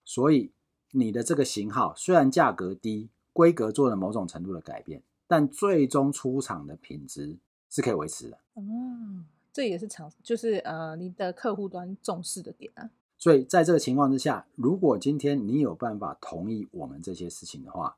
[0.04, 0.50] 所以
[0.90, 7.36] 你的这个型号虽然价格低，规格做了某种程度的改变，但最终出厂的品质
[7.68, 8.38] 是可以维持的。
[8.54, 12.90] 嗯，这也是厂，就是呃，你的客户端重视的点啊。
[13.18, 17.96] 所以在这个情况之下，如果今天你有办法同意我们这些事情的话，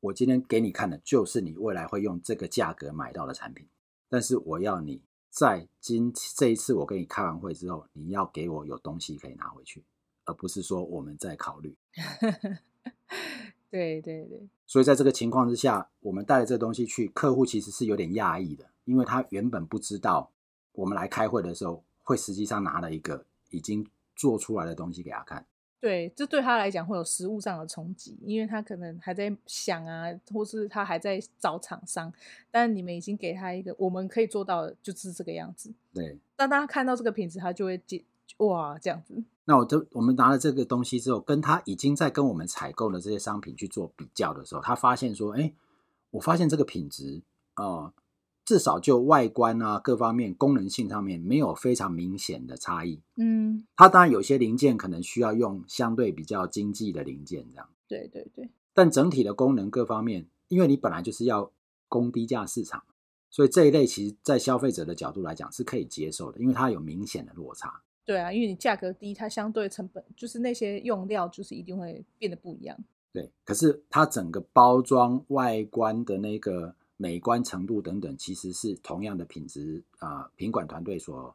[0.00, 3.66] 我今天给你看的就是你未来会用这个价格买到的产品。
[4.08, 9.84] 但是我要你在今这一次我跟你开完会之后，你要给我有东西可以拿回去。
[10.26, 11.76] 而不是说我们在考虑，
[13.70, 20.30] 对对对，所以在这个情况之下，我们带了这个东西去，客户其实是有点讶异的，因为他原本不知道
[20.72, 25.46] 我们来开会的时候，会实际上拿了一个已经做出来的东西给他看。
[25.80, 32.12] 对，这对他来讲会有实物上的冲击，因为他可能还在想啊，或是他还在找厂商，
[32.50, 35.72] 但你们已经给他一个我们可以做到的，就是这个样子。
[35.94, 38.04] 对，当他看到这个品质，他就会接
[38.40, 39.24] 哇这样子。
[39.44, 45.52] 那我就我们拿了这个东西之后，跟他已经在跟我们采购的这些商品去做比较的时候，他发现说：“哎，
[46.10, 47.22] 我发现这个品质
[47.54, 47.94] 啊、呃，
[48.44, 57.68] 至少就外观啊各方面功能性上面没有非常明显的差异。”嗯，它当然有些零件可能需要用相对比较经济的零件，这样。
[57.88, 58.50] 对对对。
[58.72, 61.50] 但整体的功能各方面，因为你本来就是要
[61.88, 62.84] 供低价市场，
[63.28, 67.82] 所以这一类其实在消费者的角度来讲是可以接受的，因为它有明显的落差。
[68.04, 72.76] 对啊，因为你价格低，它相对成本就是那些用料，就是一定会变得不一样。
[73.12, 81.34] 对，可是它整个包装外观的那个美观程度等等，其实是同样的品质啊，呃，品管团队所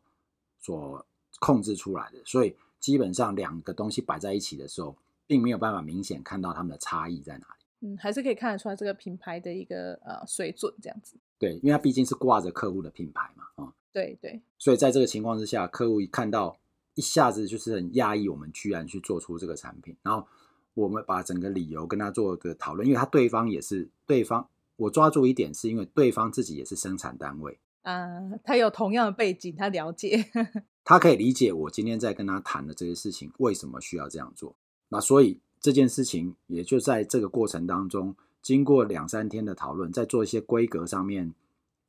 [0.59, 1.05] 所
[1.39, 2.22] 控制出来的。
[2.26, 4.95] 所以基本上两个东西摆在一起的时候，
[5.28, 7.88] 并没有办法明显看到它们的差异在哪里。
[7.88, 11.18] 嗯，还是可以看得出来这个品牌的一个呃水准这样子。
[11.38, 14.43] 对，因为它毕竟是挂着客户的品牌嘛，啊，嗯，对对。
[14.58, 16.58] 所以在这个情况之下，客户一看到。
[16.98, 20.26] 一下子就是很讶异，我们居然去做出这个产品，然后
[20.74, 30.24] 我们把整个理由跟他做个讨论，因为他对方也是对方，我抓住一点是因为对方自己也是生产单位，啊，他有同样的背景，他了解，
[30.86, 34.56] 他可以理解我今天在跟他谈的这些事情为什么需要这样做，
[34.88, 41.34] 那所以这件事情也就在这个过程当中，经过两三天的讨论，在做一些规格上面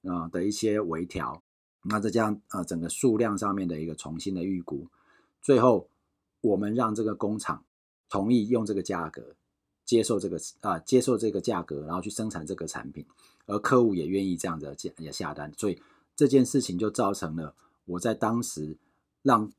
[0.03, 1.45] 啊的一些微调。
[1.89, 4.89] 那再加上，呃，整个数量上面的一个重新的预估，
[5.41, 5.89] 最后
[6.41, 7.65] 我们让这个工厂
[8.09, 9.35] 同意用这个价格
[9.85, 13.07] 接受这个啊、接受这个价格，然后去生产这个产品，
[13.47, 15.81] 而客户也愿意这样子下也下单，所以
[16.15, 18.77] 这件事情就造成了我在当时
[19.23, 19.53] 让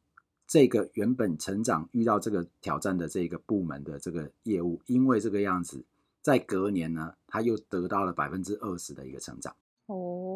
[0.45, 5.85] 这个原本成长遇到这个挑战的这个部门的这个业务，因为这个样子，
[6.21, 9.55] 在隔年呢，他又得到了百分之二十的一个成长。
[9.85, 10.26] 哦。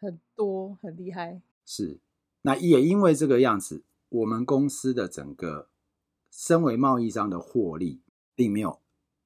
[0.00, 1.98] 很多很厉害，是，
[2.42, 5.68] 那也因为这个样子，我们公司的整个
[6.30, 8.00] 身为贸易商的获利，
[8.34, 8.80] 并没有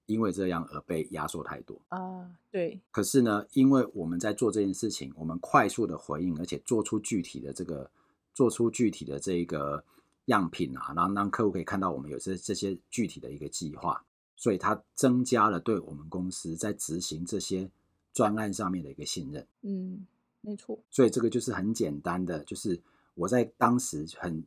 [0.07, 2.31] 因为这样而被压缩太多啊。
[2.51, 2.81] 对。
[2.91, 7.91] 可是呢，因为我们在做这件事情，我们快速的回应，而且做出具体的这个，
[8.33, 9.85] 做出具体的这个
[10.27, 14.05] 样品啊，然后让客户可以看到我们有这这些具体的一个计划，
[14.37, 17.71] 所以它增加了对我们公司在执行这些
[18.12, 19.47] 专案上面的一个信任。
[19.62, 20.07] 嗯。
[20.41, 22.80] 没错，所以这个就是很简单的，就是
[23.14, 24.45] 我在当时很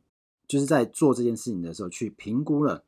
[0.48, 2.82] 就是在做这件事情的时候，去评估了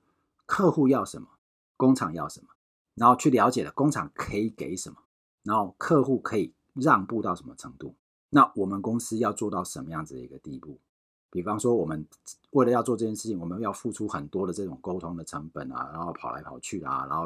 [0.47, 1.29] 客户要什么，
[1.77, 2.49] 工厂要什么，
[2.95, 4.97] 然后去了解了工厂可以给什么，
[5.43, 7.95] 然后客户可以让步到什么程度，
[8.31, 10.79] 那我们公司要做到什么样子的一个地步？
[11.31, 12.05] 比方说，我们
[12.51, 17.25] 为了要做这件事情，我们要付出很多的这种沟通的成本啊，然后跑来跑去啊，然后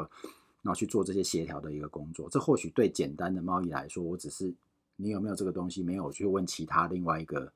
[0.63, 2.29] 然后去做这些协调的一个工作。
[2.29, 4.53] 这或许对简单的贸易来说，我只是。
[5.01, 5.83] 你有没有这个东西？
[5.83, 7.53] 没有，去问其他另外一个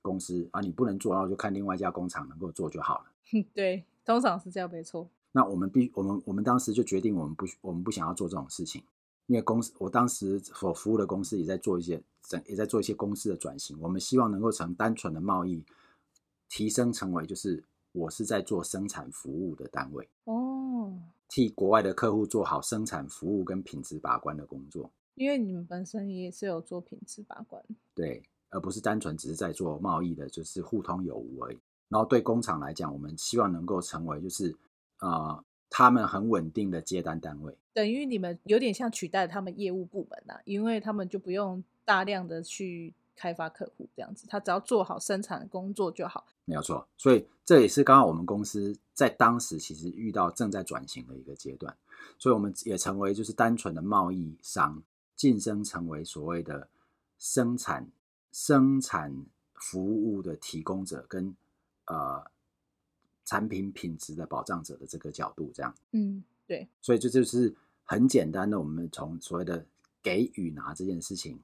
[0.00, 0.60] 公司啊。
[0.62, 3.04] 你不能做，然后就看另外一家工厂能够做就好了。
[3.52, 5.06] 对，通常是这样，没错。
[5.32, 8.82] 那我们必我们我们当时就决定，我们不我们不想要做这种事情，
[9.26, 13.78] 因为公司我当时所服务的公司也在做一些整也在做一些公司的转型。
[13.78, 15.62] 我们希望能够从单纯的贸易
[16.48, 17.62] 提升成为，就是
[17.92, 20.92] 我是在做生产服务的单位哦，
[21.28, 24.90] 替国外的客户做好生产服务跟品质把关的工作。
[25.20, 27.62] 因为你们本身也是有做品质把关，
[27.94, 31.58] 对，而不是单纯只是在做贸易的，就是互通有无而已。
[31.90, 34.56] 然后对工厂来讲，我们希望能够成为就是
[35.00, 46.26] 呃他们很稳定的接单单位，等于你们有点像取代他们业务部门呐、啊，因为他们就不用大量的去开发客户这样子，他只要做好生产的工作就好。
[46.46, 51.76] 没有错，所以这也是刚刚我们公司在当时其实遇到正在转型的一个阶段，
[52.18, 54.82] 所以我们也成为就是单纯的贸易商，
[55.20, 56.68] 晋升成为所谓的
[57.18, 57.86] 生产
[58.32, 61.36] 生产服务的提供者跟
[61.84, 62.24] 呃
[63.26, 67.54] 产品品质的保障者的这个角度，这样，嗯，对，所以这就是
[67.84, 69.66] 很简单的，我们从所谓的
[70.02, 71.38] 给与拿这件事情，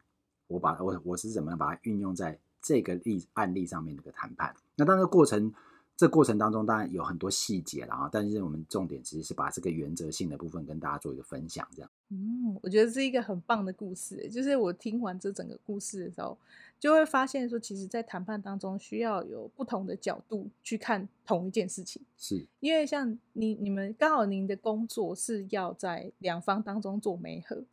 [0.46, 2.38] 我把我我是怎么样把它运用在。
[2.62, 5.54] 这个例案例上面的一个谈判，那当然过程
[5.96, 11.88] 这过程当中当然有很多细节了啊，但是我们重点其实是把这个原则性的部分跟大家做一个分享，这样。
[12.08, 16.36] 嗯，我觉得是一个很棒的故事，就是我听完这整个故事的时候，
[16.78, 27.64] 就会发现说，其实，在谈判当中需要有不同的角度去看同一件事情，是因为像你你们刚好您的工作是要在两方当中做媒合。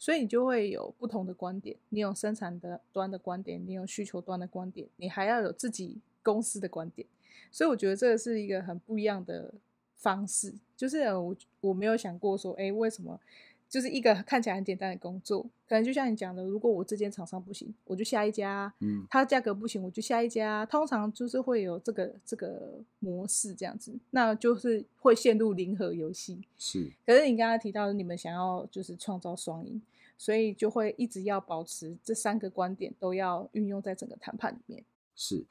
[0.00, 7.04] 所以你就会有不同的观点，你有生产的端的观点，你有需求端的观点，你还要有自己公司的观点。
[7.50, 9.52] 所以我觉得这个是一个很不一样的
[9.96, 10.54] 方式。
[10.76, 13.18] 就是我我没有想过说，哎，为什么
[13.68, 20.64] 就是一个看起来很简单的工作，可能就像你讲的，如果我这间厂商不行，我就下一家；嗯，它价格不行，我就下一家。
[20.66, 26.40] 通常就是会有这个这个模式这样子，那就是会陷入零和游戏。
[26.58, 29.80] 是，可是你刚才提到你们想要就是创造双赢。
[30.20, 34.82] 所以就会一直要保持这三个观点都要运用在整个谈判里面。
[35.14, 35.46] 是，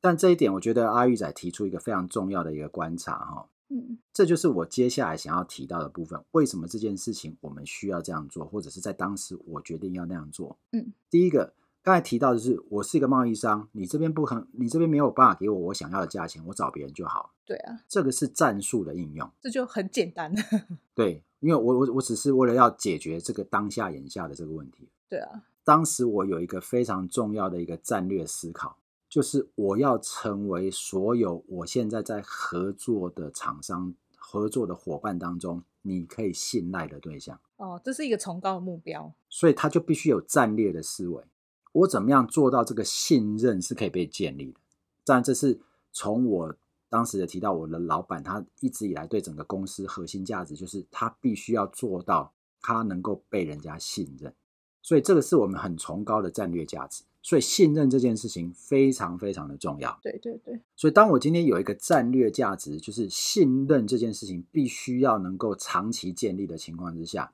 [0.00, 6.22] 但这一点我觉得阿玉仔提出一个非常重要的一个观察哈，嗯，这就是我接下来想要提到的部分。
[6.32, 10.58] 为什么这件事情我们需要这样做，或者是在当时我决定要那样做？
[10.72, 11.54] 嗯，第一个。
[11.80, 17.32] 刚才提到的是，我是一个贸易商，你这边不可，你这边没有办法给我我想要的价钱，我找别人就好。
[17.46, 20.30] 对啊，这个是战术的应用，这就很简单。
[20.94, 24.86] 对，因为我我我只是为了要解决这个当下眼下的这个问题。
[25.08, 28.76] 对啊，当时我有一个非常重要的一个战略思考，
[29.08, 37.40] 就是我要成为所有我现在在合作的厂商、合作的伙伴当中，你可以信赖的对象。
[37.56, 41.24] 哦，这是一个崇高的目标，所以他就必须有战略的思维。
[41.72, 44.60] 我怎么样做到这个信任是可以被建立的？
[45.04, 45.58] 当然，这是
[45.90, 46.54] 从我
[46.90, 54.34] 当时也提到，我的老板他一直以来对整个公司核心价值就是他必须要做到他能够被人家信任，
[54.82, 57.04] 所以这个是我们很崇高的战略价值。
[57.28, 60.00] 所以信任这件事情非常非常的重要。
[60.02, 60.58] 对对对。
[60.74, 67.30] 所以当我今天有一个战略价值，就是信任这件事情必须要能够长期建立的情况之下。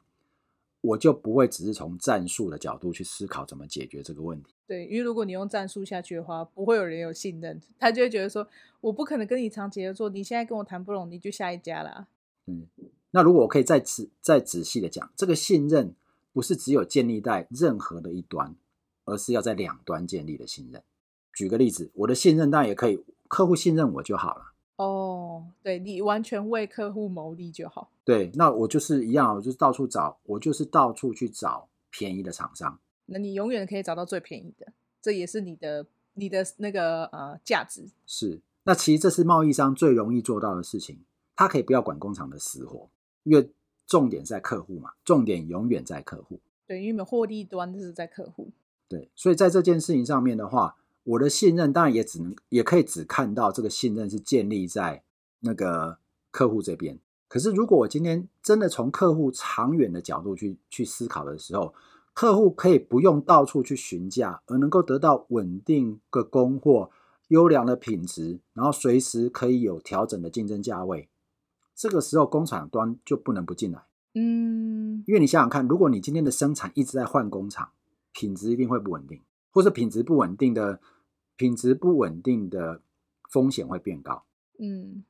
[0.81, 4.53] 我就不会只是从战术的角度去思考怎么解决这个问题。
[4.67, 8.45] 对，因为如果你用战术下去的话，不会有人有信任，他就会觉得说，
[8.81, 12.09] 我不可能跟你长期合作，你现在跟我谈不拢，你就下一家啦。
[12.47, 12.67] 嗯，
[13.13, 15.95] 那如果我可以再仔再仔细的讲，这个信任
[16.33, 18.55] 不是只有建立在任何的一端，
[19.05, 20.83] 而是要在两端建立的信任。
[21.33, 24.53] 举个例子，我的信任当然也可以，客户信任我就好了。
[24.77, 27.91] 哦，对，你完全为客户谋利就好。
[28.05, 32.79] 对，那我就是一样，我就是到处找，我就是到处去找便宜的厂商。
[33.07, 37.89] 那你永远可以找到最便宜的，这也是你的你的那个呃价值。
[38.07, 40.99] 是，那其实这是贸易商最容易做到的事情，
[41.37, 42.89] 他可以不要管工厂的死活，
[43.23, 43.51] 因为
[43.87, 46.41] 重点在客户嘛，重点永远在客户。
[46.67, 48.51] 对，因为获利端就是在客户。
[48.89, 50.76] 对，所以在这件事情上面的话。
[51.07, 55.03] 我的信任当然也只能，也可以只看到这个信任是建立在
[55.41, 55.99] 那个
[56.30, 56.99] 客户这边。
[57.28, 61.74] 可是，如果我今天真的从客户长远的角度去去思考的时候，
[62.14, 66.91] 客户可以不用到处去询价，而能够得到稳定的供货、
[67.28, 71.11] 优良的品质，然后随时可以有调整的竞争价位。
[71.74, 73.85] 这个时候，工厂端就不能不进来。
[74.14, 77.68] 嗯，因为你想想看，如果你今天的生产一直在换工厂，
[78.15, 79.21] 品质一定会不稳定，
[79.53, 80.81] 或是品质不稳定的。
[81.37, 82.81] 品质不稳定的
[83.29, 84.23] 风险会变高，
[84.57, 85.05] 嗯，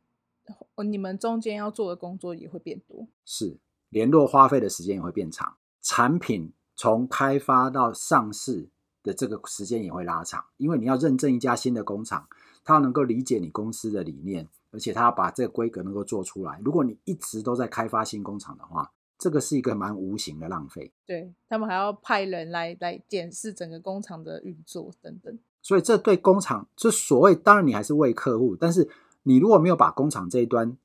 [0.89, 3.59] 你们中间要做的工作也会变多，是
[3.91, 8.71] 联络花费的时间也会变长，产品从开发到上市
[9.03, 12.27] 的这个时间也会拉长，因为你要认证一家新的工厂，
[12.65, 16.59] 他要能够理解你公司的理念，而且他要把这个规格能够做出来。
[16.65, 18.91] 如果你一直都在开发新工厂的话，
[19.25, 20.93] 这个是一个蛮无形的浪费。
[21.07, 25.39] 对，他们还要派人来来检视整个工厂的运作等等。
[25.63, 28.87] 所以这对工厂，就所谓当然你还是为客户，但是
[29.23, 30.77] 你如果没有把工厂这一端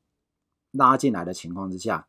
[0.72, 2.08] 拉进来的情况之下，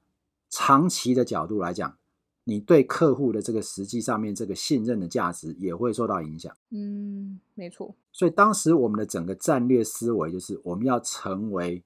[0.49, 1.99] 长期的角度来讲，
[2.45, 6.57] 你对客户的这个实际上面这个信任的价值也会受到影响。
[6.71, 7.93] 嗯，没错。
[8.13, 11.83] 所以当时我们的整个战略思维就是，我们要成为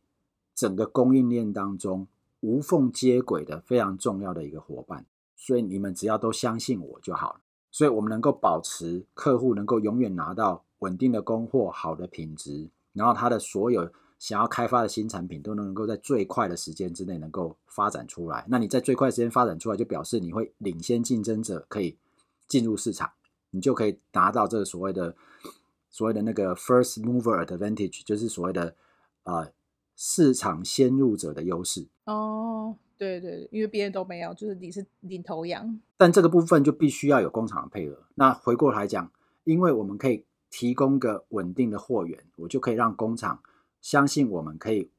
[0.55, 2.07] 整个供应链当中
[2.45, 5.07] 无缝接轨的非常重要的一个伙伴。
[5.35, 7.41] 所以你们只要都相信我就好了。
[7.71, 13.91] 所以我们能够保持客户能够永远拿到稳定的供货、好的品质，然后他的所有。
[14.17, 21.99] 想要开发的新产品都能够在最快的时间之内能够发展出来，那你在最快时间发展出来，就表示你会领先竞争者，可以
[22.49, 23.11] 进入市场，
[23.51, 25.15] 你就可以达到这个所谓的
[25.91, 28.75] 所谓的那个 first mover advantage，就是所谓的
[29.25, 29.53] 呃
[29.95, 31.89] 市场先入者的优势。
[32.05, 35.81] 哦，对对，因为别人都没有，就是你是领头羊。
[35.97, 38.05] 但这个部分就必须要有工厂的配合。
[38.15, 39.11] 那回过来讲，
[39.45, 43.41] 因为我们可以提供个稳定的货源，我就可以让工厂。
[43.81, 44.91] 相信我们可以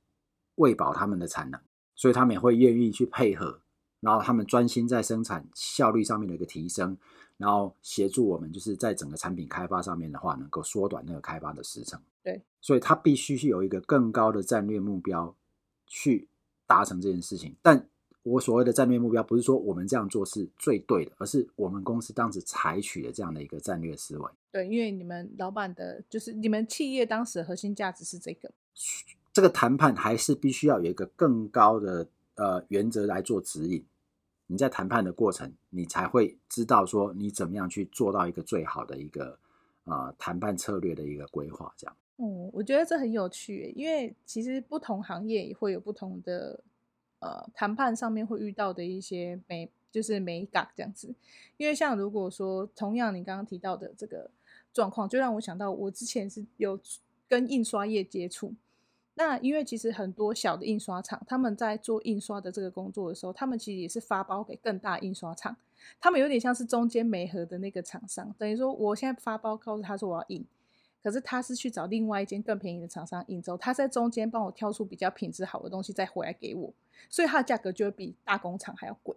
[0.56, 1.60] 喂饱他们的产能，
[1.96, 3.60] 所以他们也会愿意去配合，
[4.00, 6.96] 然后他们专心在生产效率上面的一个提升，
[7.38, 12.00] 然后协助我们就是在整个产品开发上面的话，能够缩短那个开发的时程。
[12.24, 15.36] 对，所以它必须是有一个更高的战略目标
[15.88, 16.28] 去
[16.68, 17.56] 达成这件事情。
[17.62, 17.88] 但
[18.24, 24.32] 我所谓的战略目标，不是说我们这样做是最对的，而是我们公司当时采取的这样的一个战略思维。
[24.52, 28.52] 对，因为你们老板的，就是你们企业当时的核心价值是这个。
[29.32, 33.86] 这个谈判还是必须要有一个更高的呃原则来做指引。
[34.48, 39.38] 你在谈判的过程，你才会知道说你怎么样去做到一个最好的一个
[39.84, 41.74] 呃谈判策略的一个规划。
[41.78, 46.62] 这样，嗯，我觉得这很有趣，因为其实不同行业也会有不同的
[47.20, 51.14] 呃谈判上面会遇到的一些美，就是美感这样子。
[51.58, 54.32] 因为像如果说同样你刚刚提到的这个
[54.74, 56.80] 状况，就让我想到我之前是有
[57.28, 58.54] 跟印刷业接触。
[59.18, 65.56] 那因为其实很多小的印刷厂，他们在做印刷的这个工作的时候，他们其实也是发包给更大印刷厂，
[66.02, 70.46] 他们有点像是中间媒合的那个厂商，等于说我现在发包告诉他说我要印，
[71.06, 76.74] 可是他是去找另外一间更便宜的厂商印之后，他在中间帮我挑出比较品质好的东西再回来给我，
[77.12, 79.16] 所以它的价格就会比大工厂还要贵。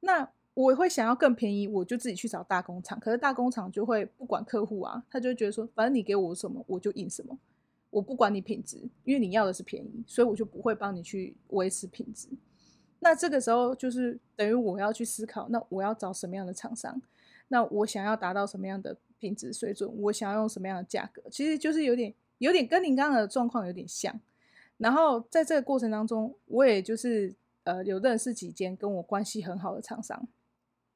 [0.00, 7.38] 那我会想要更便宜，我就自己去找大工厂，可是大工厂就会不管客户啊，他就觉得说，反正你给我什么我就印什么。
[7.88, 12.28] 我不管你品质，因为你要的是便宜，所以我就不会帮你去维持品质。
[12.98, 17.00] 那这个时候就是等于我要去思考，那我要找什么样的厂商？
[17.48, 19.90] 那我想要达到什么样的品质水准？
[20.02, 21.22] 我想要用什么样的价格？
[21.30, 24.18] 其实就是有点有点跟您刚刚的状况有点像。
[24.78, 30.28] 然后在这个过程当中，我也就是呃有认识几间跟我关系很好的厂商，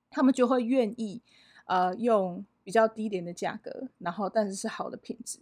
[0.09, 1.21] 他们就会愿意
[1.67, 5.41] 呃用比较低廉的价格，然后但是是好的品质。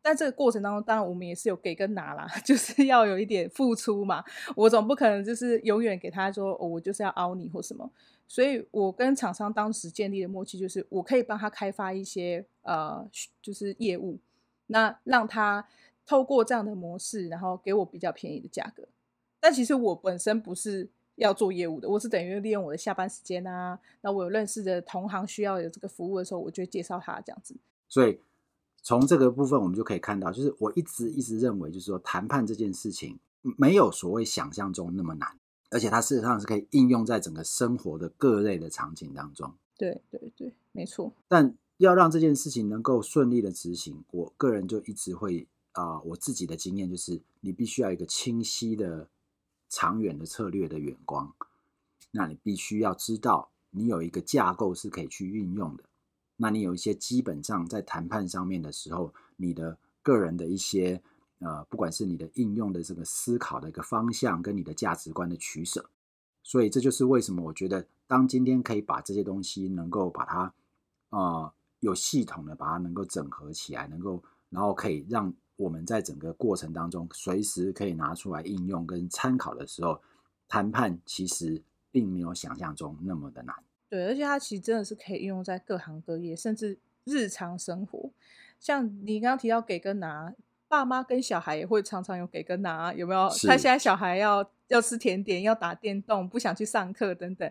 [0.00, 4.24] 在这个过程当中，当然我们也是有给跟拿啦， 就是要有一点付出嘛。
[4.54, 7.90] 我总不可能就是永远给他说，哦，我就是要凹你或什么。
[8.28, 13.04] 所以我跟厂商当时建立的默契就是，我可以帮他开发一些呃，
[13.42, 14.20] 就是业务，
[14.66, 15.66] 那让他
[16.06, 18.86] 透过这样的模式，然后给我比较便宜的价格。
[19.40, 27.56] 但其实我本身不是要做业务的，我是等于利用我的下班时间啊，那我有认识的同行需要有这个服务的时候，我就会介绍他这样子。
[27.88, 28.20] 所以。
[28.80, 33.18] 从这个部分，我们就可以看到，就是我一直一直认为，就是说谈判这件事情
[33.58, 35.37] 没有所谓想象中那么难，
[35.70, 39.54] 而且它事实上是可以应用在整个生活的各类的场景当中。
[39.76, 41.12] 对对对，没错。
[41.28, 49.08] 但要让这件事情能够顺利的执行，我个人就一直会啊、呃，我自己的经验就是，你必须要有一个清晰的、
[49.68, 51.32] 长远的策略的眼光。
[52.10, 55.84] 那你必须要知道，你有一个架构是可以去运用的。
[56.36, 61.02] 那你有一些基本上在谈判上面的时候，你的个人的一些
[61.40, 65.88] 呃，不管是你的应用的这个思考的一个方向，跟你的价值观的取舍，
[66.42, 70.54] 所以这就是为什么我觉得，当今天可以把这些东西能够把它
[71.10, 80.00] 啊、呃、有系统的把它能够整合起来，能够然后可以让我们在整个过程当中随时可以拿出来应用跟参考的时候，
[80.48, 83.54] 谈判其实并没有想象中那么的难。
[83.88, 88.10] 对，而且它其实真的是可以应用在各行各业，甚至日常生活。
[88.58, 90.34] 像你刚刚提到给跟拿，
[90.68, 93.28] 爸妈跟小孩也会常常有给跟拿，有没有？
[93.46, 97.50] 他现在小孩要要吃甜点，要打电动，不想去上课等等，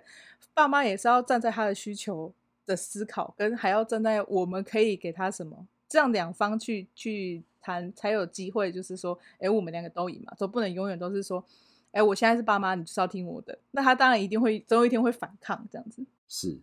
[0.54, 2.32] 爸妈也是要站在他的需求
[2.66, 11.44] 的思考，跟还要站在我们可以给他什么，这样两方去去谈，才有机会，就是说，哎，我们两个都赢嘛，都不能永远都是说，
[11.92, 16.06] 哎，我现在是爸妈，你就是要听我的，那他当然一定会总有一天会反抗这样子。
[16.30, 16.60] 是，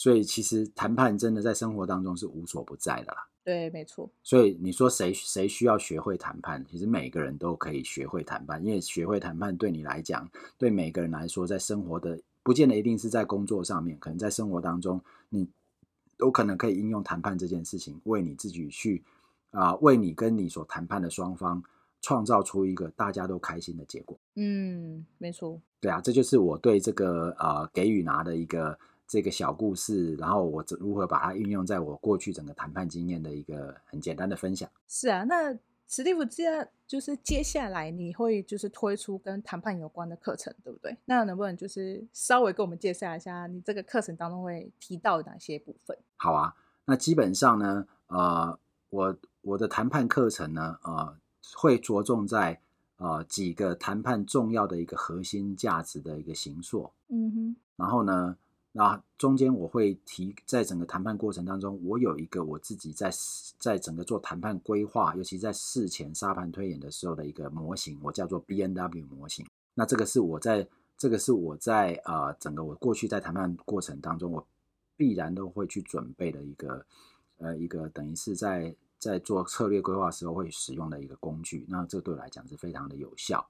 [0.00, 3.28] 所以其实谈判真的在生活当中是无所不在的啦。
[3.44, 4.10] 对，没错。
[4.22, 6.64] 所以你说谁谁需要学会谈判？
[6.70, 10.26] 其实每个人都可以学会谈判，因为学会谈判对你来讲，
[10.56, 15.48] 对每个人来说，在生活的不不见得一定是在工作上面，可能在生活当中，你
[16.18, 19.04] 都可能可以应用谈判这件事情，为你自己去
[19.52, 21.62] 啊、呃，为你跟你所谈判的双方
[22.02, 24.18] 创造出一个大家都开心的结果。
[24.34, 25.60] 嗯，没错。
[25.80, 28.76] 对啊，这就是我对这个呃给与拿的一个
[29.10, 34.70] 这个小故事，然后我如何把它运用在我过去整个谈判经验的一个很简单的分享。
[34.86, 35.58] 是啊，那。
[35.92, 40.96] 史蒂夫，这样就是接下来你会就是推出跟谈判有关的课程，对不对？
[41.04, 45.98] 那能不能就是稍微给我们介绍一下，你这个课程当中会提到哪些部分？
[46.16, 46.54] 好啊，
[46.84, 48.56] 那基本上呢，呃，
[48.90, 51.16] 我我的谈判课程呢，呃，
[51.56, 52.60] 会着重在
[52.98, 56.88] 呃几个谈判重要的一个核心价值的一个形塑。
[57.08, 58.36] 嗯哼，然后呢，
[58.72, 63.10] 那中间我会提，在整个谈判过程当中，我有一个我自己在
[63.58, 69.44] 在整个做谈判规划，尤其在事前沙盘推演的时候的一个模型，我叫做 B N W 模型。
[69.74, 70.64] 那这个是我在
[70.96, 74.46] 这个是我在呃整个我过去在谈判过程当中，我
[74.96, 76.86] 必然都会去准备的一个
[77.38, 81.66] 呃一个等于是在在做策略规划时候会使用的一个工具。
[81.68, 83.44] 那这对我来讲是非常的有效。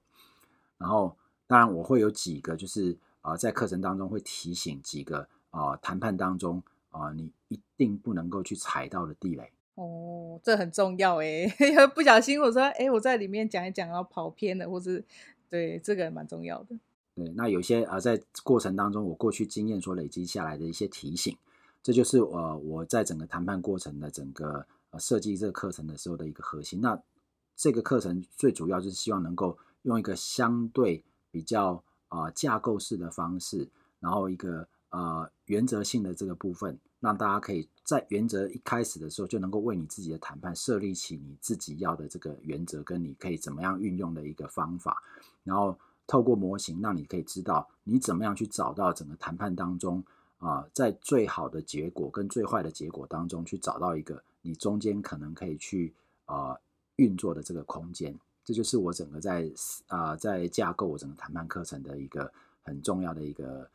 [0.78, 1.14] 然后
[1.46, 2.96] 当然我会有几个就是。
[3.22, 9.52] 啊、呃，在课程当中会提醒几个啊、呃，谈判当中啊、呃，你一定不能够去踩到的地雷。
[9.74, 11.46] 哦，这很重要哎，
[11.94, 15.04] 不小心我说哎，我在里面讲一讲，然后跑偏了，或是
[15.48, 16.76] 对这个蛮重要的。
[17.14, 21.36] 对，那有些啊、呃，在过程当中，我过去经验所累积下来的一些提醒，
[21.82, 26.80] 这就是呃，我在整个谈判过程的整个呃设计这个课程的时候的一个核心。
[26.80, 27.00] 那
[27.56, 31.82] 这个课程最主要就是希望能够用一个相对比较。
[32.10, 33.66] 啊、架构式的方式，
[33.98, 45.02] 然后一个呃原则性的这个部分，让大家可以在原则一开始的时候就能够为你自己的谈判设立起你自己要的这个原则，跟你可以怎么样运用的一个方法，
[45.44, 50.04] 然后透过模型，让你可以知道你怎么样去找到整个谈判当中
[50.38, 55.94] 啊、在最好的结果跟最坏的结果当中去找到一个你中间可能可以去
[56.24, 56.56] 啊、
[56.96, 58.18] 运作的这个空间。
[58.50, 59.48] 这就是我整个在
[59.86, 62.32] 啊、在架构我整个谈判课程的一个
[62.62, 63.70] 很重要的一个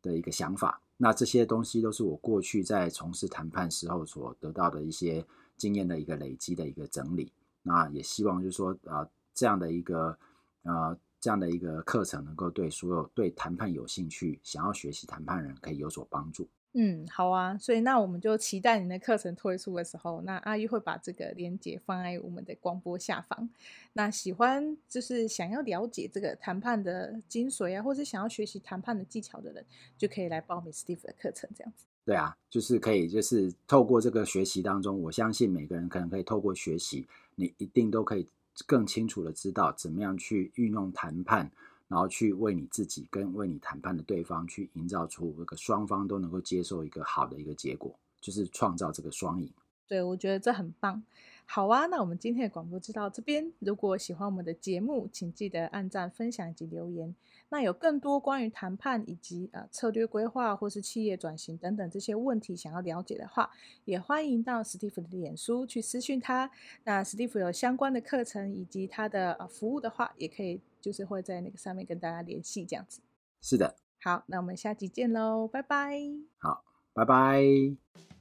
[0.00, 0.80] 的一个想法。
[0.96, 5.24] 那这些东西都是我过去在从事谈判时候所得到的一些
[5.56, 7.32] 经验的一个累积的一个整理。
[7.60, 9.04] 那也希望就是说啊、
[9.34, 10.16] 这样的一个
[10.62, 16.48] 呃这样的一个课程能够对所有对谈判有兴趣、想要学习谈判人可以有所帮助。
[16.72, 23.50] 嗯，好啊，所以那我们就期待你的课程推出的时候，那阿玉会把这个链接放在我们的广播下方。
[23.94, 29.64] 那喜欢就是想要了解这个谈判的精髓啊，或是想要学习谈判的技巧的人，
[29.98, 31.86] 就可以来报名 Steve 的课程，这样子。
[32.04, 38.28] 对啊，就是可以，就是透过这个学习当中，我相信每个人可能可以透过学习，你一定都可以
[38.64, 41.50] 更清楚的知道怎么样去运用谈判。
[41.90, 49.52] 然后去为你自己跟为你谈判的对方去营造出一个双方都能够接受一个好的一个结果，就是创造这个双赢。
[49.88, 51.02] 对，我觉得这很棒。
[51.46, 53.52] 好啊，那我们今天的广播就到这边。
[53.58, 57.12] 如果喜欢我们的节目，请记得按赞、分享以及留言。
[57.48, 63.50] 那有更多关于谈判以及呃策略规划或是企业转型等等这些问题想要了解的话，
[63.84, 66.48] 也欢迎到史蒂夫的脸书去私讯他。
[66.84, 73.00] 那史蒂夫有相关的课程以及他的呃服务的话，也可以就是会在那个上面跟大家联系这样子。
[73.40, 73.76] 是的。
[74.02, 76.00] 好，那我们下集见喽，拜拜。
[76.38, 76.64] 好，
[76.94, 78.19] 拜拜。